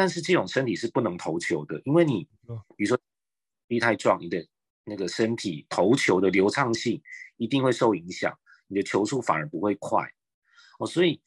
[0.00, 2.26] 但是这种身体是不能投球的，因为你，
[2.74, 2.98] 比如说
[3.66, 4.42] 力太壮，你的
[4.82, 7.02] 那个身体投球的流畅性
[7.36, 8.34] 一定会受影响，
[8.66, 10.10] 你的球速反而不会快。
[10.78, 11.20] 哦，所以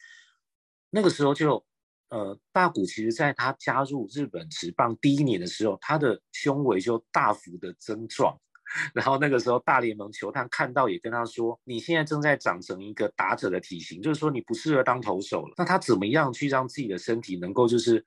[0.90, 1.64] 那个时候就，
[2.10, 8.36] 呃，大谷其实在他加入日本职棒第一年的时候，他的胸围就大幅的增壮。
[8.96, 18.04] 然后那个时候大联盟球探看到也跟他说：“你现在正在长成一个打者的体型，就是说你不适合当投手了。”那他怎么样去让自己的身体能够就是？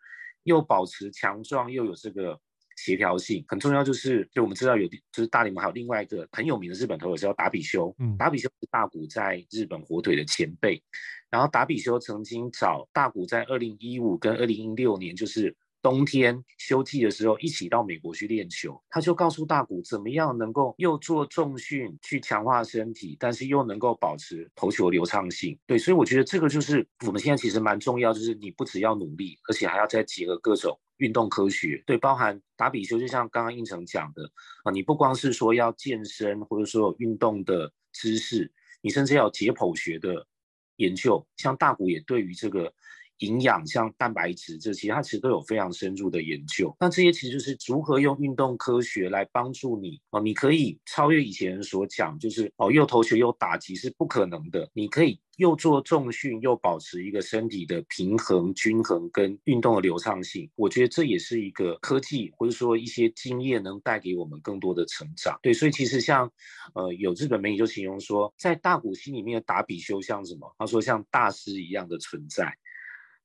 [0.46, 2.40] 又保持强壮，又有这个
[2.76, 3.84] 协调性，很重要。
[3.84, 7.94] 就是，就我们知道有，就是大联盟还有另外一个很有名的日本投手叫达比修。
[7.98, 10.82] 嗯，达比修是大谷在日本火腿的前辈。
[11.28, 15.54] 然后达比修曾经找大谷在二零一五跟二零一六年，就是。
[15.86, 25.56] 冬天休季的时候，一起到美国去练球，他就告诉大谷怎么样能够又做重训去强化身体，但是又能够保持投球流畅性。
[25.64, 31.80] 对，所以我觉得这个就是我们现在其实蛮重要，就是你不只要努力，而且还要再结合各种运动科学。
[31.86, 34.28] 对，包含打比修，就像刚刚胤丞讲的
[34.64, 40.26] 啊，你不光是说要健身，或者说有运动的知识，你甚至要解剖学的
[40.78, 41.24] 研究。
[41.36, 42.74] 像大谷也对于这个。
[43.18, 46.74] 营养像蛋白质这些，它其实都有非常深入的研究。
[46.80, 54.68] 那这些其实就是如何用运动科学来帮助你哦，你可以超越以前所讲，就是哦又投球又打击是不可能的。
[54.72, 60.50] 你可以又做重训，又保持一个身体的平衡、均衡跟运动的流畅性。
[60.54, 65.38] 我觉得这也是一个科技或者说一些经验能带给我们更多的成长。
[65.42, 66.30] 对，所以其实像
[66.74, 70.54] 呃有日本媒体就形容说，在大谷心里面的达比修像什么？
[70.58, 72.54] 他说像大师一样的存在。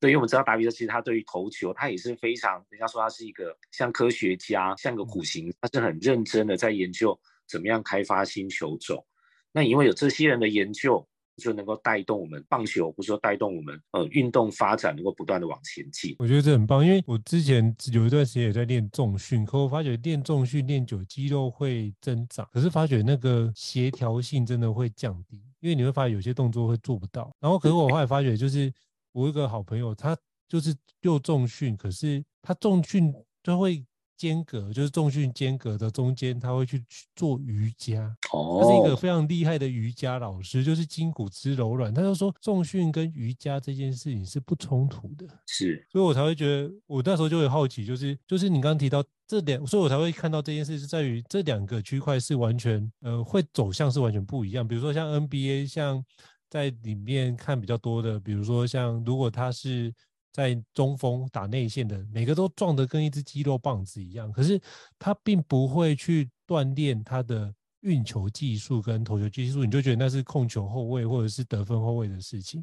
[0.02, 9.06] 对，因为我们知道达比特其实他对于投球，他也是非常，人家说他是一个像科学家，像个苦行，他是很认真的在研究怎么样开发新球种。
[9.52, 16.16] 那因为有这些人的研究，就能够带动我们棒球，或者说带动我们呃运动发展，能够不断的往前进。
[16.18, 27.32] 我觉得这很棒，因为我之前有一段时间也在练重训，可我发觉练重训练久，肌肉会增长，可是发觉那个协调性真的会降低，因为你会发现有些动作会做不到。
[27.40, 28.74] 然后可是我后来发觉就是。
[29.12, 33.86] 我一个好朋友，他就是又重训，可是他重训就会
[34.18, 36.84] 间隔，就是重训间隔的中间，他会去
[37.16, 38.16] 做瑜伽。
[38.32, 41.94] 哦，他是一个非常厉害的瑜伽老师，就是筋骨之柔软。
[41.94, 54.68] 他就说重训跟瑜伽这件事情是不冲突的，是，所以我才会觉得，我那时候就会好奇，就是就是你刚刚提到这两，所以我才会看到这件事是在于这两个区块是完全呃会走向是完全不一样。
[54.68, 56.04] 比如说像 NBA，像。
[56.52, 59.92] 在里面看比较多的，比如说像如果他是
[60.34, 64.62] 在中锋打内线的，每个都壮得跟一只肌肉棒子一样，可是
[65.00, 72.62] 他并不会去锻炼他的运球技术跟投球技术，你就觉得那是控球后卫或者是得分后卫的事情。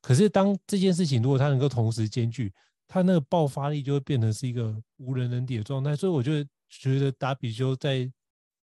[0.00, 2.50] 可是当这件事情如果他能够同时兼具，
[2.88, 5.94] 他那个爆发力就会变成是一个无人能敌的状态。
[5.94, 8.10] 所以我就觉得达比修在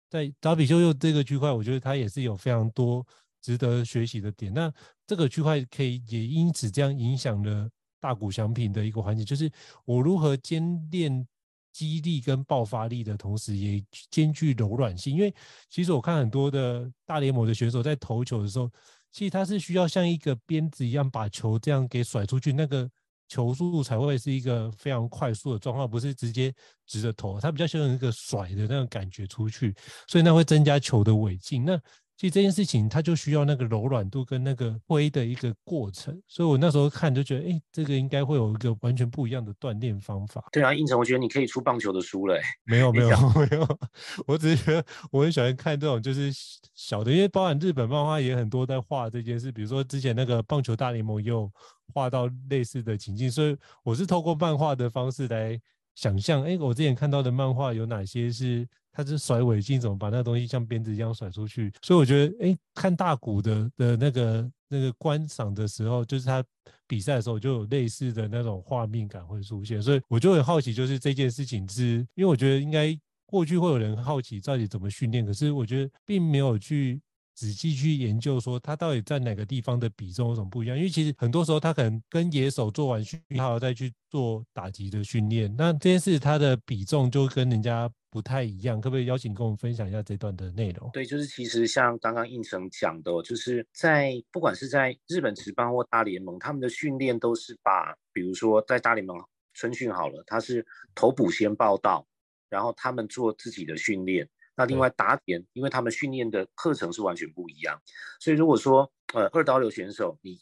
[0.10, 3.06] 在达比修又这个区块，我觉得他也是有非常多。
[3.42, 4.72] 值得学习的点，那
[5.08, 9.52] 这个区块可以也因此这样影响了大谷翔平的一个环节，就是
[9.86, 11.28] 我如何兼练
[11.72, 15.16] 肌力跟爆发力的同时，也兼具柔软性。
[15.16, 15.34] 因为
[15.70, 18.70] 其实我看很多的大联盟的选手在投球的时候，
[19.12, 22.90] 其实他是需要像一个鞭子一样把球这样给甩出去，那个
[23.28, 26.54] 球速才会是一个非常快速的状况，不是直接
[26.88, 29.74] 直着投，他比较喜欢一个甩的那种感觉出去，
[30.08, 31.64] 所以那会增加球的尾劲。
[31.64, 31.80] 那
[32.20, 40.44] 其实这件事情，它就需要那个柔软度跟那个挥的一个过程，所以我那时候看就觉得，哎，这个应该会有一个完全不一样的锻炼方法。
[40.52, 42.38] 对啊，应成，我觉得你可以出棒球的书了。
[42.66, 43.10] 没有 没有
[43.50, 43.80] 没有，
[44.28, 46.30] 我只是觉得我很喜欢看这种就是
[46.76, 51.50] 小的，因为包含日本漫画也很多在画这件事，比如说之前那个棒球大联盟也有
[51.94, 55.58] 画到类似的情境，所以我是透过漫画的方式来
[56.00, 58.68] 想象，哎，我之前看到的漫画有哪些是。
[58.92, 61.72] 他是甩尾镜，怎么把那个东西像鞭子一样甩出去？
[61.82, 66.44] 所以我觉得，哎，看大谷的的那个那个观赏的时候，就是他
[66.86, 69.82] 比赛的时候，就有类似的那种画面感会出现。
[69.82, 77.00] 所以我就很好奇，就是这件事情是，因为我觉得应该过去会有人好奇到底怎么训练，可是我觉得并没有去。
[77.40, 80.76] 仔细去研究说他到底在哪个地方的比重有什么不一样？
[80.76, 88.82] 因为其实很多时候他可能跟野手做完训练，他要再去做打击的训练，那这件事他的比重就跟人家不太一样。
[88.82, 90.90] 可不可以邀请跟我们分享一下这段的内容？
[90.92, 99.18] 对，就是其实像刚刚胤丞讲的，就是在不管是在日本职棒或大联盟，他们的训练都是把，比如说在大联盟
[99.54, 102.06] 春训好了，他是头补先报到，
[102.50, 104.28] 然后他们做自己的训练。
[104.60, 107.82] 那另外打点，因为他们训练的课程是完全不一样，
[108.20, 110.38] 所以如果说呃二刀流选手你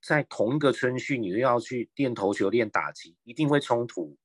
[0.00, 4.16] 在同一个春训，你又要去练投球、练打击，一定会冲突。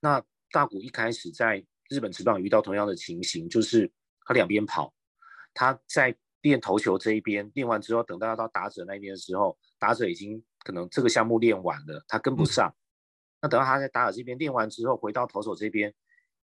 [0.00, 3.92] 那大谷一开始在日本职棒遇到同样的情形，就是
[4.24, 4.94] 他两边跑，
[5.52, 12.70] 他在练投球这一边练完之后，等到要到打者那边的时候，打者已经可能这个项目练完了，他跟不上。
[12.70, 12.80] 嗯、
[13.42, 15.94] 那等到他在打者这边练完之后，回到投手这边。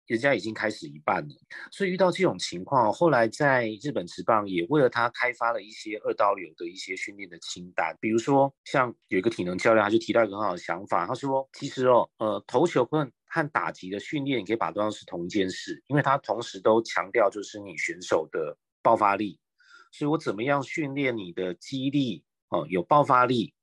[0.10, 1.36] 人家已经开始一半了，
[1.72, 19.40] 所以遇到这种情况，后来在日本职棒也为了他开发了一些二刀流的一些训练的清单，比如说像有一个体能教练，他就提到一个很好的想法，他说其实哦，呃，投球跟和打击的训练，可以把它当成是同一件事，因为他同时都强调就是你选手的爆发力，
[19.92, 23.54] 所以我怎么样训练你的肌力哦，有爆发力，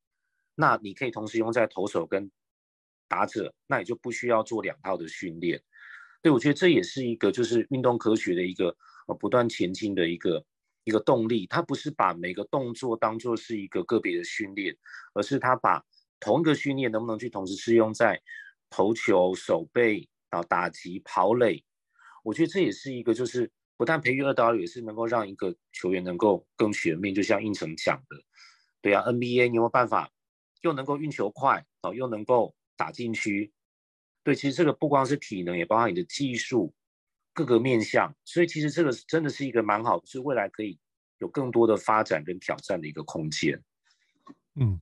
[0.54, 2.30] 那你可以同时用在投手跟
[3.08, 5.60] 打者，那也就不需要做两套的训练。
[6.26, 10.44] 所以我觉得这也是一个就是运动科学的一个呃不断前进的一个
[10.82, 11.46] 一个动力。
[11.46, 14.76] 它不是把每个动作当做是一个个别的训练，
[15.14, 15.80] 而是它把
[16.18, 18.20] 同一个训练能不能去同时适用在
[18.68, 21.64] 投球、守备啊、打击、跑垒。
[22.24, 27.14] 我觉得这也是一个就是不但培育二刀流，也是能够让一个球员能够更全面。
[27.14, 28.16] 就像应成讲的，
[28.82, 30.10] 对啊，NBA 你有没有办法
[30.62, 33.52] 又能够运球快啊，又能够打禁区？
[34.26, 36.74] 对，其实这个不光是体能，也包括你的技术
[37.32, 40.76] 各个面向，所以其实这个真的是一个蛮好，是未来可以
[41.18, 43.62] 有更多的发展跟挑战的一个空间。
[44.56, 44.80] 嗯，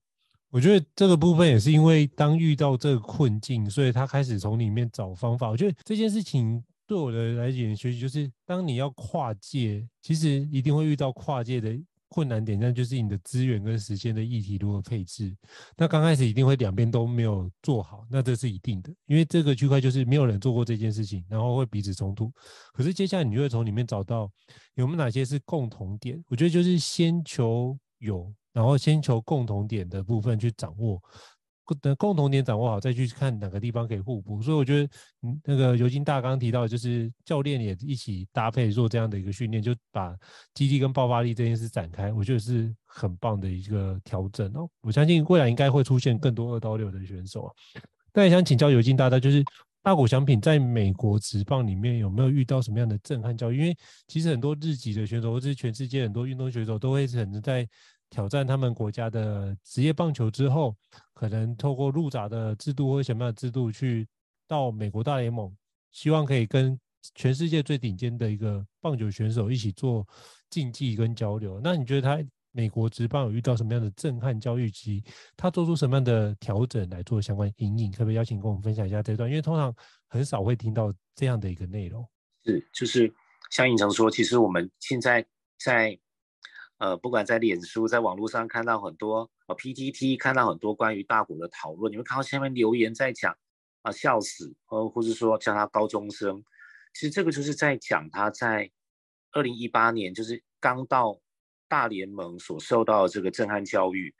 [0.48, 5.50] 我觉得这个部分也是因为当遇到这个困境，所以他开始从里面找方法。
[5.50, 11.78] 我觉得这件事情对我的来讲学习就是，当你要跨界，其实一定会遇到跨界的。
[12.14, 15.36] 困难点，那就是你的资源跟时间的议题如何配置。
[15.76, 22.32] 那刚开始一定会两边都没有做好，那这是一定的，因为这个区块就是没有人做过这件事情，然后会彼此冲突。
[22.72, 24.30] 可是接下来你就会从里面找到
[24.74, 26.22] 有没有哪些是共同点。
[26.28, 31.02] 我觉得就是先求有，然后先求共同点的部分去掌握。
[31.80, 34.42] 等共同点掌握好，再去看哪个地方可以互补。
[34.42, 34.90] 所以我觉得，
[35.22, 40.14] 嗯，那个尤金大刚提到，就是教练也一起搭配做这样的一个训练，就把
[40.52, 44.68] 肌力跟爆发力这件事展开，我觉得是很棒的一个调整哦。
[44.82, 47.52] 我相信未来应该会出现更多二刀流的选手啊。
[48.12, 49.42] 但也想请教尤金大大，就是
[49.82, 53.56] 大谷翔平在美国职棒里面有没有遇到什么样的震撼教育？
[53.56, 57.66] 因为其实很多日籍的选手，或者是全世界很多运动选手，都会可能在。
[58.14, 60.72] 挑战他们国家的职业棒球之后，
[61.14, 64.06] 可能透过入闸的制度或什么样的制度去
[64.46, 65.52] 到美国大联盟，
[65.90, 66.78] 希望可以跟
[67.16, 70.06] 全世界最顶尖的一个棒球选手一起做
[70.48, 71.60] 竞技跟交流。
[71.60, 75.02] 那你觉得他美国职棒有遇到什么样的震撼教育期？
[75.36, 77.90] 他做出什么样的调整来做相关引领？
[77.90, 79.28] 可不可以邀请跟我们分享一下这段？
[79.28, 79.74] 因为通常
[80.06, 82.08] 很少会听到这样的一个内容。
[82.44, 83.12] 是，就是
[83.50, 85.26] 像胤丞说，其实我们现在
[85.58, 85.98] 在。
[86.78, 93.36] 呃，不管在脸书，在网络上看到很多，呃，PTT 看到很多关于大谷的讨论，你会看到下面留言在讲
[93.82, 96.44] 啊、笑死，呃，或者说叫他高中生，
[96.92, 98.70] 其实这个就是在讲他在
[99.32, 101.20] 二零一八年就是刚到
[101.68, 104.14] 大联盟所受到的这个震撼教育。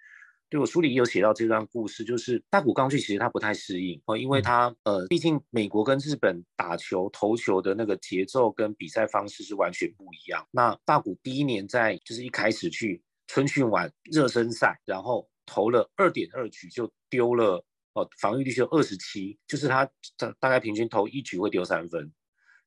[0.54, 10.46] 对，我书里也有写到这段故事，就是大谷刚去其实他不太适应哦，因为他呃，毕竟美国跟日本打球投球的那个节奏跟比赛方式是完全不一样。
[10.52, 19.84] 那大谷第一年在就是一开始去春训完热身赛，然后投了二点二局就丢了哦，防御率就二十七，就是他
[20.16, 22.12] 大大概平均投一局会丢三分，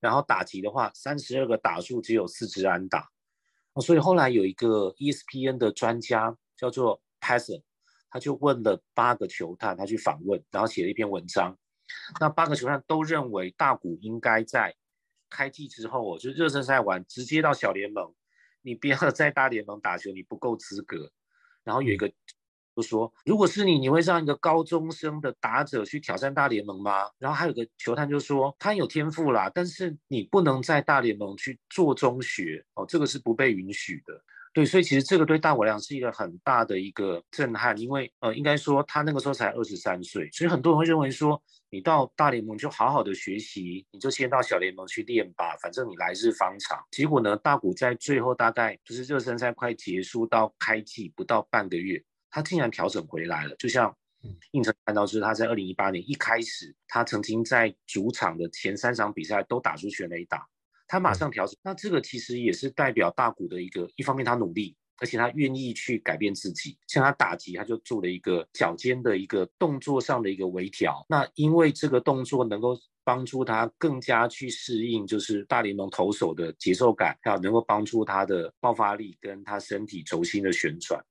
[0.01, 3.07] 然后打击的话三十二个打数只有四支安打，
[3.75, 7.61] 哦，所以后来有一个 ESPN 的专家叫做 Passan。
[8.09, 11.57] 他就问了八个球探，他去访问，然后写了一篇文章。
[12.19, 14.75] 那八个球探都认为大谷应该在
[15.29, 18.13] 开季之后，哦，就热身赛完直接到小联盟，
[18.61, 21.11] 你不要 在大联盟打球，你不够资格。
[21.63, 22.07] 然后有一个
[22.75, 27.09] 就说，如果是你，你会让一个高中生的打者去挑战大联盟吗？
[27.17, 34.23] 然后还有个球探就说，他有天赋啦，但是你不能在大联盟去做中学哦，这个是不被允许的。
[34.57, 41.39] 对，所以其实这个对大谷来讲是一个很大的一个震撼，因为呃，应该说他那个时候才二十三岁，所以很多人会认为说，
[41.69, 46.83] 你到大联盟就好好的学习，你就先到小联盟去练吧，反正你来日方长。
[46.89, 53.55] 结果呢，大谷在最后大概就是热身赛快结束到开季不到半个月，他竟然调整回来了。
[53.57, 53.95] 就像
[54.53, 60.47] 胤丞看到是他在二零一八年一开始，他曾经在主场的前三场比赛都打出全垒打。
[60.87, 66.77] 他马上调整，那这个其实也是代表大谷的一个，一方面他努力，而且他愿意去改变自己。
[66.87, 71.05] 像他打击，他就做了一个脚尖的一个动作上的一个微调。
[71.09, 81.03] 那因为这个动作能够帮助他更加去适应，就是大联盟投手的节奏感，还有能够帮助他的爆发力跟他身体轴心的旋转。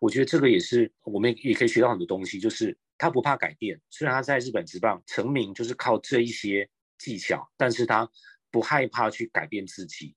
[0.00, 3.80] 我觉得这个也是我们也可以学到很多东西，就是他不怕改变。
[3.90, 6.68] 虽然他在日本职棒成名就是靠这一些
[6.98, 8.10] 技巧，但是他。
[8.50, 10.14] 不害怕去改变自己，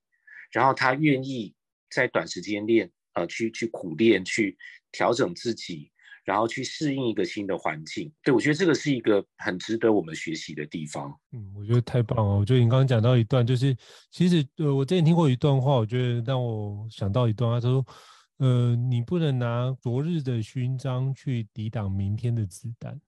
[0.52, 1.54] 然后他愿意
[1.90, 4.58] 在短时间练，呃，去去苦练，去
[4.92, 5.92] 调整自己，
[6.24, 8.12] 然后去适应一个新的环境。
[8.24, 11.14] 对，我觉得这个是一个很值得我们学习的地方。
[11.32, 12.36] 嗯，我觉得太棒了。
[12.36, 13.76] 我觉得你刚刚讲到一段，就是
[14.10, 17.86] 其实呃，我之前听过一段话，我觉得让我想到一段话，他说，
[18.38, 23.00] 呃，你不能拿昨日的勋章去抵挡明天的子弹。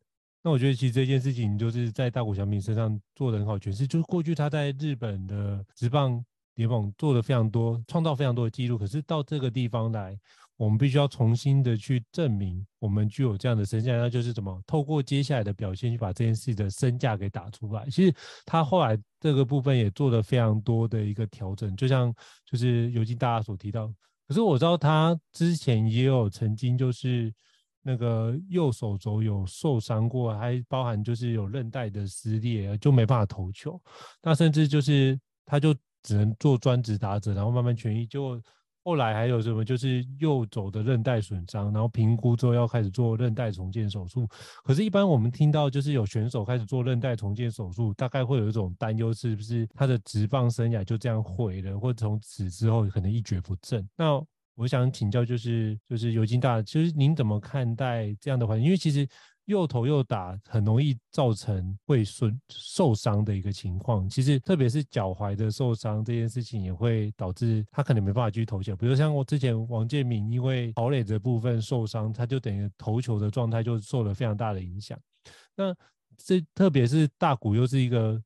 [0.46, 6.24] 那我觉得其实这件事情就是在大谷翔平身上做得很好诠释，就是过去他在日本的职棒
[6.54, 10.16] 联盟做的非常多，创造非常多的记录，可是到这个地方来，
[10.56, 17.84] 我们必须要重新的去证明我们具有这样的身价，那就是怎么透过接下来的表现去把这件事的身价给打出来。
[17.90, 18.14] 其实
[18.46, 22.14] 他后来这个部分也做了非常多的一个调整，就像
[22.46, 23.92] 就是尤金大家所提到，
[24.28, 27.34] 可是我知道他之前也有曾经就是。
[27.88, 33.80] 那个右手肘有受伤过，还包含就是有韧带的撕裂，就没办法投球。
[34.24, 35.72] 那甚至就是他就
[36.02, 38.08] 只能做专职打者，然后慢慢痊愈。
[38.08, 38.42] 就
[38.84, 44.28] 后来还有什么，就是右肘的韧带损伤，然后评估之后要开始做韧带重建手术。
[44.64, 53.88] 可是，一般我们听到就是有选手开始做韧带重建手术，大概会有一种担忧，是不是他的职棒生涯就这样毁了，或者从此之后可能一蹶不振？
[53.96, 54.20] 那
[54.56, 58.66] 我想请教，就是就是尤金大，其实您怎么看待这样的环境？
[58.66, 59.06] 因为其实
[59.46, 64.10] 右投右打很容易造成会损受伤的一个情况。
[64.10, 68.74] 其实特别是脚踝的受伤这件事情，也会导致他可能没办法继续投球。
[68.78, 74.98] 比如像我之前王建民因为跑垒的部分受伤，他就等于投球的状态就受了非常大的影响。
[75.54, 75.76] 那
[76.18, 78.24] 这特别是大谷又是一个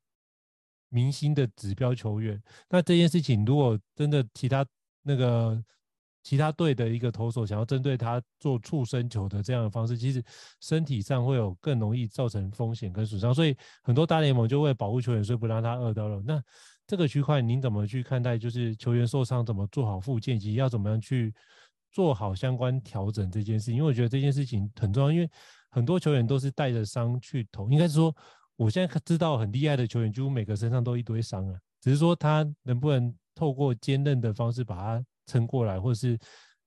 [0.90, 4.64] 明星的指标球员，那这件事情如果真的其他
[5.02, 5.60] 那个。
[6.22, 10.22] 其他队的一个投手想要针对他做触身球的这样的方式，其实
[10.60, 16.22] 身体上会有更容易造成风险跟损伤，所以很多大联盟就为保护球员，所以不让他二刀流。
[16.26, 16.42] 那
[16.86, 18.38] 这个区块您怎么去看待？
[18.38, 21.34] 就是球员受伤怎么做好复健，以及要怎么样去
[21.92, 23.76] 做好相关调整这件事情？
[23.76, 25.30] 因为我觉得这件事情很重要，因为
[25.70, 27.70] 很多球员都是带着伤去投。
[27.70, 28.14] 应该是说，
[28.58, 35.06] 我现在知道很厉害的球员，几乎每个身上都一堆伤啊，只是说他能不能透过坚韧的方式把它。
[35.30, 36.18] 撑过来，或是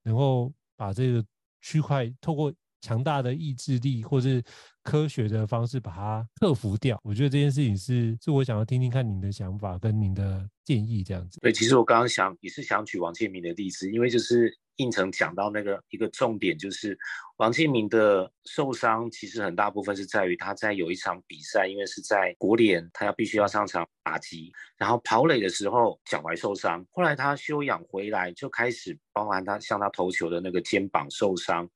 [0.05, 1.25] 能够把这个
[1.61, 4.43] 区块透过强大的意志力，或是
[4.83, 6.99] 科学的方式把它克服掉。
[7.03, 11.39] 我觉得这件事情是，是我想要听听看您的想法跟您的建议这样子。
[11.41, 14.57] 对，其实我刚刚想也是想举王建民的例子，因为就是。
[14.77, 16.99] 胤丞讲到那个一个重点，就是
[17.37, 31.69] 王建民的受伤，其实很大部分是在于他在有一场比赛，因为是在国联，他要必须要上场打击，然后跑垒的时候脚踝受伤，后来他休养回来，就开始包含他向他投球的那个肩膀受伤，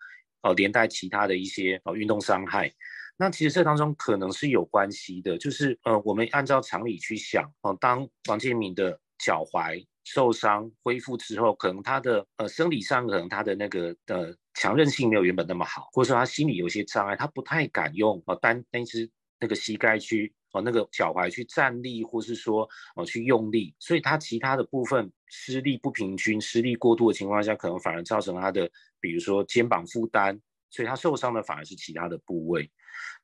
[0.42, 2.72] 哦，连带其他的一些哦运动伤害。
[3.18, 30.40] 那其实这当中可能是有关系的，就是呃，我们按照常理去想，哦，当王建民的脚踝受伤恢复之后，可能他的呃生理上可能他的那个呃强韧性没有原本那么好，或者说他心理有些障碍，他不太敢用哦单那只那个膝盖去哦那个脚踝去站立，或是说哦去用力，所以他其他的部分施力不平均、施力过度的情况下，可能反而造成他的比如说肩膀负担，
[30.70, 32.70] 所以他受伤的反而是其他的部位。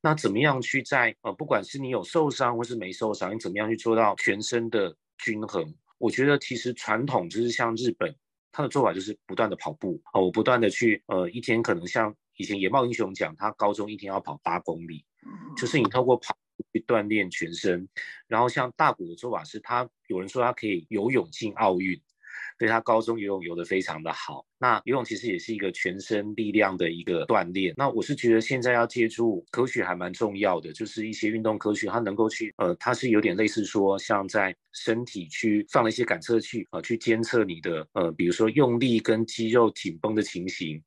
[0.01, 5.73] 那怎么样去在呃不管是你有受伤或是没受伤，你怎么样去做到全身的均衡？
[6.03, 8.13] 我觉得其实传统就是像日本，
[8.51, 15.05] 他的做法就是不断的跑步哦，我不断的去呃一天可能像以前野茂英雄讲，他高中一天要跑八公里，
[15.57, 17.89] 就是你透过跑步去锻炼全身。
[18.27, 22.03] 然后像大谷的做法是，他有人说他可以游泳进奥运。
[22.63, 24.47] 所以他高中游泳游得非常的好。
[24.57, 27.75] 那游泳其实也是一个全身力量的一个锻炼。
[27.77, 40.81] 那我是觉得现在要借助科学还蛮重要的，就是一些运动科学，它能够去呃，它是有点类似说像在身体去放了一些感测器啊、呃，去监测你的呃，比如说用力跟肌肉紧绷的情形，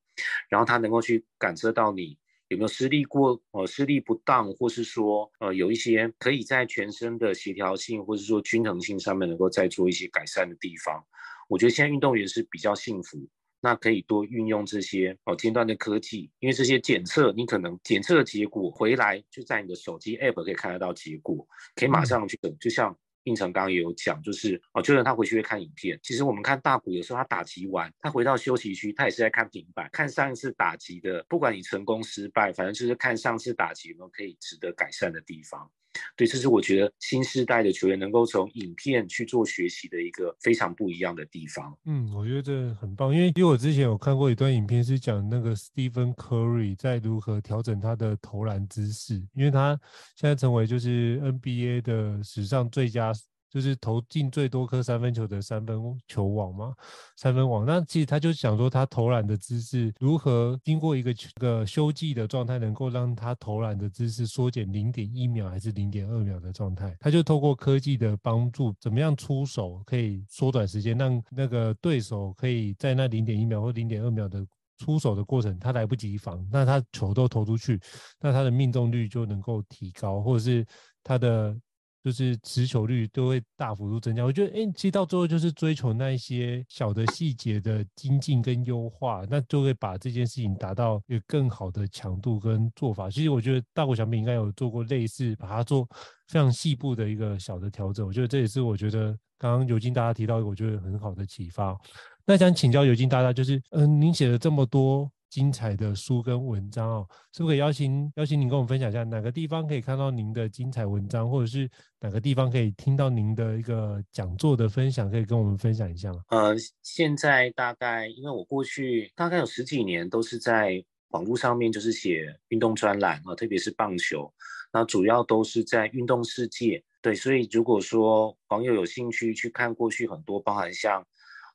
[0.48, 2.18] 然后它能够去感测到你
[2.48, 11.04] 有没有施力过呃，施力不当，或是说呃有一些可以在全身的协调性或是说均衡性上面能够再做一些改善的地方。
[11.48, 13.28] 我觉得现在运动员是比较幸福，
[13.62, 22.56] 那可以多运用这些哦尖端的科技，因为这些检测你可能检测的结果回来就在你的手机 app 可以看得到结果，可以马上去等。
[22.60, 26.00] 就像应成刚刚也有讲，就是哦，就算他回去会看影片。
[26.04, 35.72] 其实我们看大谷有时候他打击完，他回到休息区，他也是在看平板，看上一次打击的，不管你成功失败，反正就是看上次打击有没有可以值得改善的地方。
[36.16, 41.78] 对，这是我觉得新时代的球员能够从影片去做学习的一个非常不一样的地方。
[41.86, 49.80] 嗯，我觉得这很棒，因为因为我之前有看过一段影片，是讲那个 Stephen Curry 在如何调整他的投篮姿势，因为他
[50.16, 53.14] 现在成为就是 NBA 的史上最佳。
[53.56, 55.80] 就是投进最多颗三分球的三分
[56.10, 56.74] 球王嘛，
[57.16, 57.66] 三分王。
[57.66, 66.94] 那其实他就想说，他投篮的姿势如何经过一个个休季的状态，能够让他投篮的姿势缩减零点一秒还是零点二秒的状态。
[67.00, 74.46] 他就透过科技的帮助，怎么样出手可以缩短时间，让那个对手可以在那零点一秒或零点二秒的
[74.80, 77.80] 出手的过程，他来不及防，那他球都投出去，
[78.20, 80.66] 那他的命中率就能够提高，或者是
[81.02, 81.58] 他的。
[82.06, 93.10] 就是持球率都会大幅度增加，我觉得，哎，其实到最后就是追求那一些小的细节的精进跟优化，那就会把这件事情达到一个更好的强度跟做法。
[93.10, 95.84] 其实我觉得大谷翔平应该有做过类似，把它做
[96.28, 98.06] 非常细部的一个小的调整。
[98.06, 99.08] 我觉得这也是我觉得
[99.40, 101.76] 刚刚尤金大大提到，我觉得很好的启发。
[102.24, 105.12] 那想请教尤金大大，就是，嗯，您写了这么多。
[105.36, 111.70] 精彩的书跟文章哦，是不是可以邀请邀请您跟我们分享一下，哪个地方可以看到您的精彩文章，或者是
[112.00, 116.22] 哪个地方可以听到您的一个讲座的分享，可以跟我们分享一下吗？
[116.30, 124.34] 呃，现在大概因为我过去大概有十几年都是在网络上面就是写运动专栏啊，特别是棒球，
[124.72, 126.82] 那主要都是在运动世界。
[127.02, 131.06] 对，所以如果说网友有兴趣去看过去很多，包含像。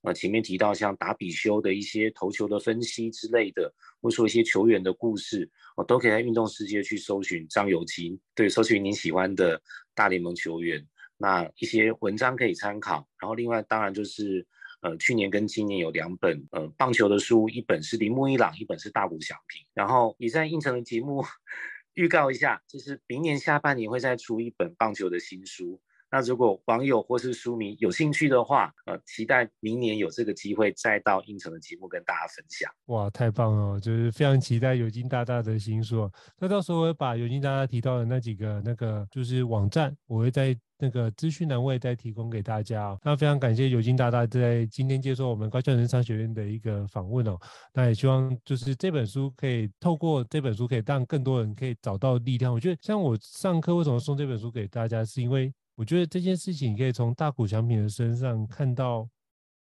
[0.03, 3.70] 呃，前面提到像达比修的一些投球的分析之类的，
[4.01, 9.61] 或者说一些球员的故事，我都可以在运动世界去搜寻张友金，对，搜寻您喜欢的
[9.94, 10.82] 大联盟球员，
[11.18, 13.07] 那一些文章可以参考。
[13.20, 14.46] 然后另外当然就是，
[14.80, 19.62] 呃，去年跟今年有两本呃棒球的书，一本是铃木一朗，一本是大谷翔平。
[19.74, 21.22] 然后也在胤丞的节目
[21.92, 25.78] 预告一下，就是明年下半年会再出一本棒球的新书。
[26.11, 32.70] 那如果网友或是书迷有兴趣的话，呃，期待明年有这个机会再到应城的节目跟大家分享。
[32.86, 36.11] 哇，太棒了，就是非常期待尤金大大的新书。
[36.38, 42.98] 那到时候我会把尤金大大提到的那几个那个就是网站，我会在那个资讯栏位再提供给大家。
[43.04, 47.38] 那非常感谢尤金大大在今天接受我们高校人商学院的一个访问哦。
[47.72, 52.52] 那也希望就是这本书可以透过这本书可以让更多人可以找到力量。
[52.52, 55.52] 我觉得像我上课为什么送这本书给大家，是因为。
[55.80, 59.08] 我觉得这件事情可以从大谷翔平的身上看到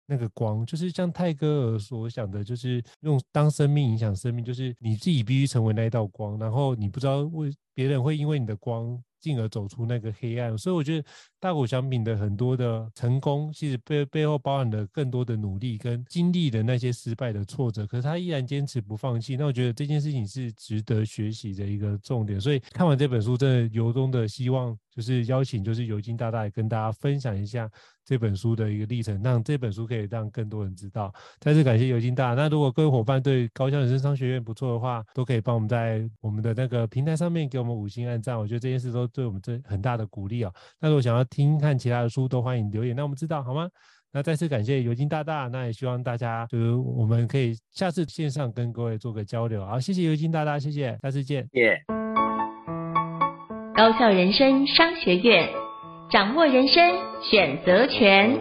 [0.07, 8.97] 那个光，就是像泰戈尔所想的，就是用当生命影响生命，就是你自己必须成为那一道光，然后你不知道为别人会因为你的光。
[9.21, 11.07] 进而走出那个黑暗，所以我觉得
[11.39, 19.35] 大谷翔平的很多的成功，其实背背后包含了更多的努力跟经历的那些失败的挫折，可是他依然坚持不放弃。
[19.35, 22.39] 那我觉得这件事情是值得学习的一个重点。
[22.39, 27.69] 所以看完这本书，真的由衷的希望就是邀请，就是尤金大大也跟大家分享一下
[28.05, 31.13] 这本书的一个历程，让这本书可以让更多人知道。
[31.39, 32.33] 再次感谢尤金大。
[32.33, 40.53] 那如果各位伙伴对高校人生商学院不错的话，都可以帮我们在我们的那个平台上面给我们五星按赞，我觉得这件事都对我们这很大的鼓励啊、哦。
[40.79, 43.69] 那如果想要听看其他的书，都欢迎留言，那我们知道好吗？
[44.13, 49.65] 那再次感谢尤金大大，那也希望大家就是我们可以下次线上跟各位做个交流。
[49.65, 51.45] 好，谢谢尤金大大，谢谢，下次见。
[51.51, 52.04] 谢
[53.75, 55.49] 高校人生商学院
[56.09, 58.39] 掌握人生选择权。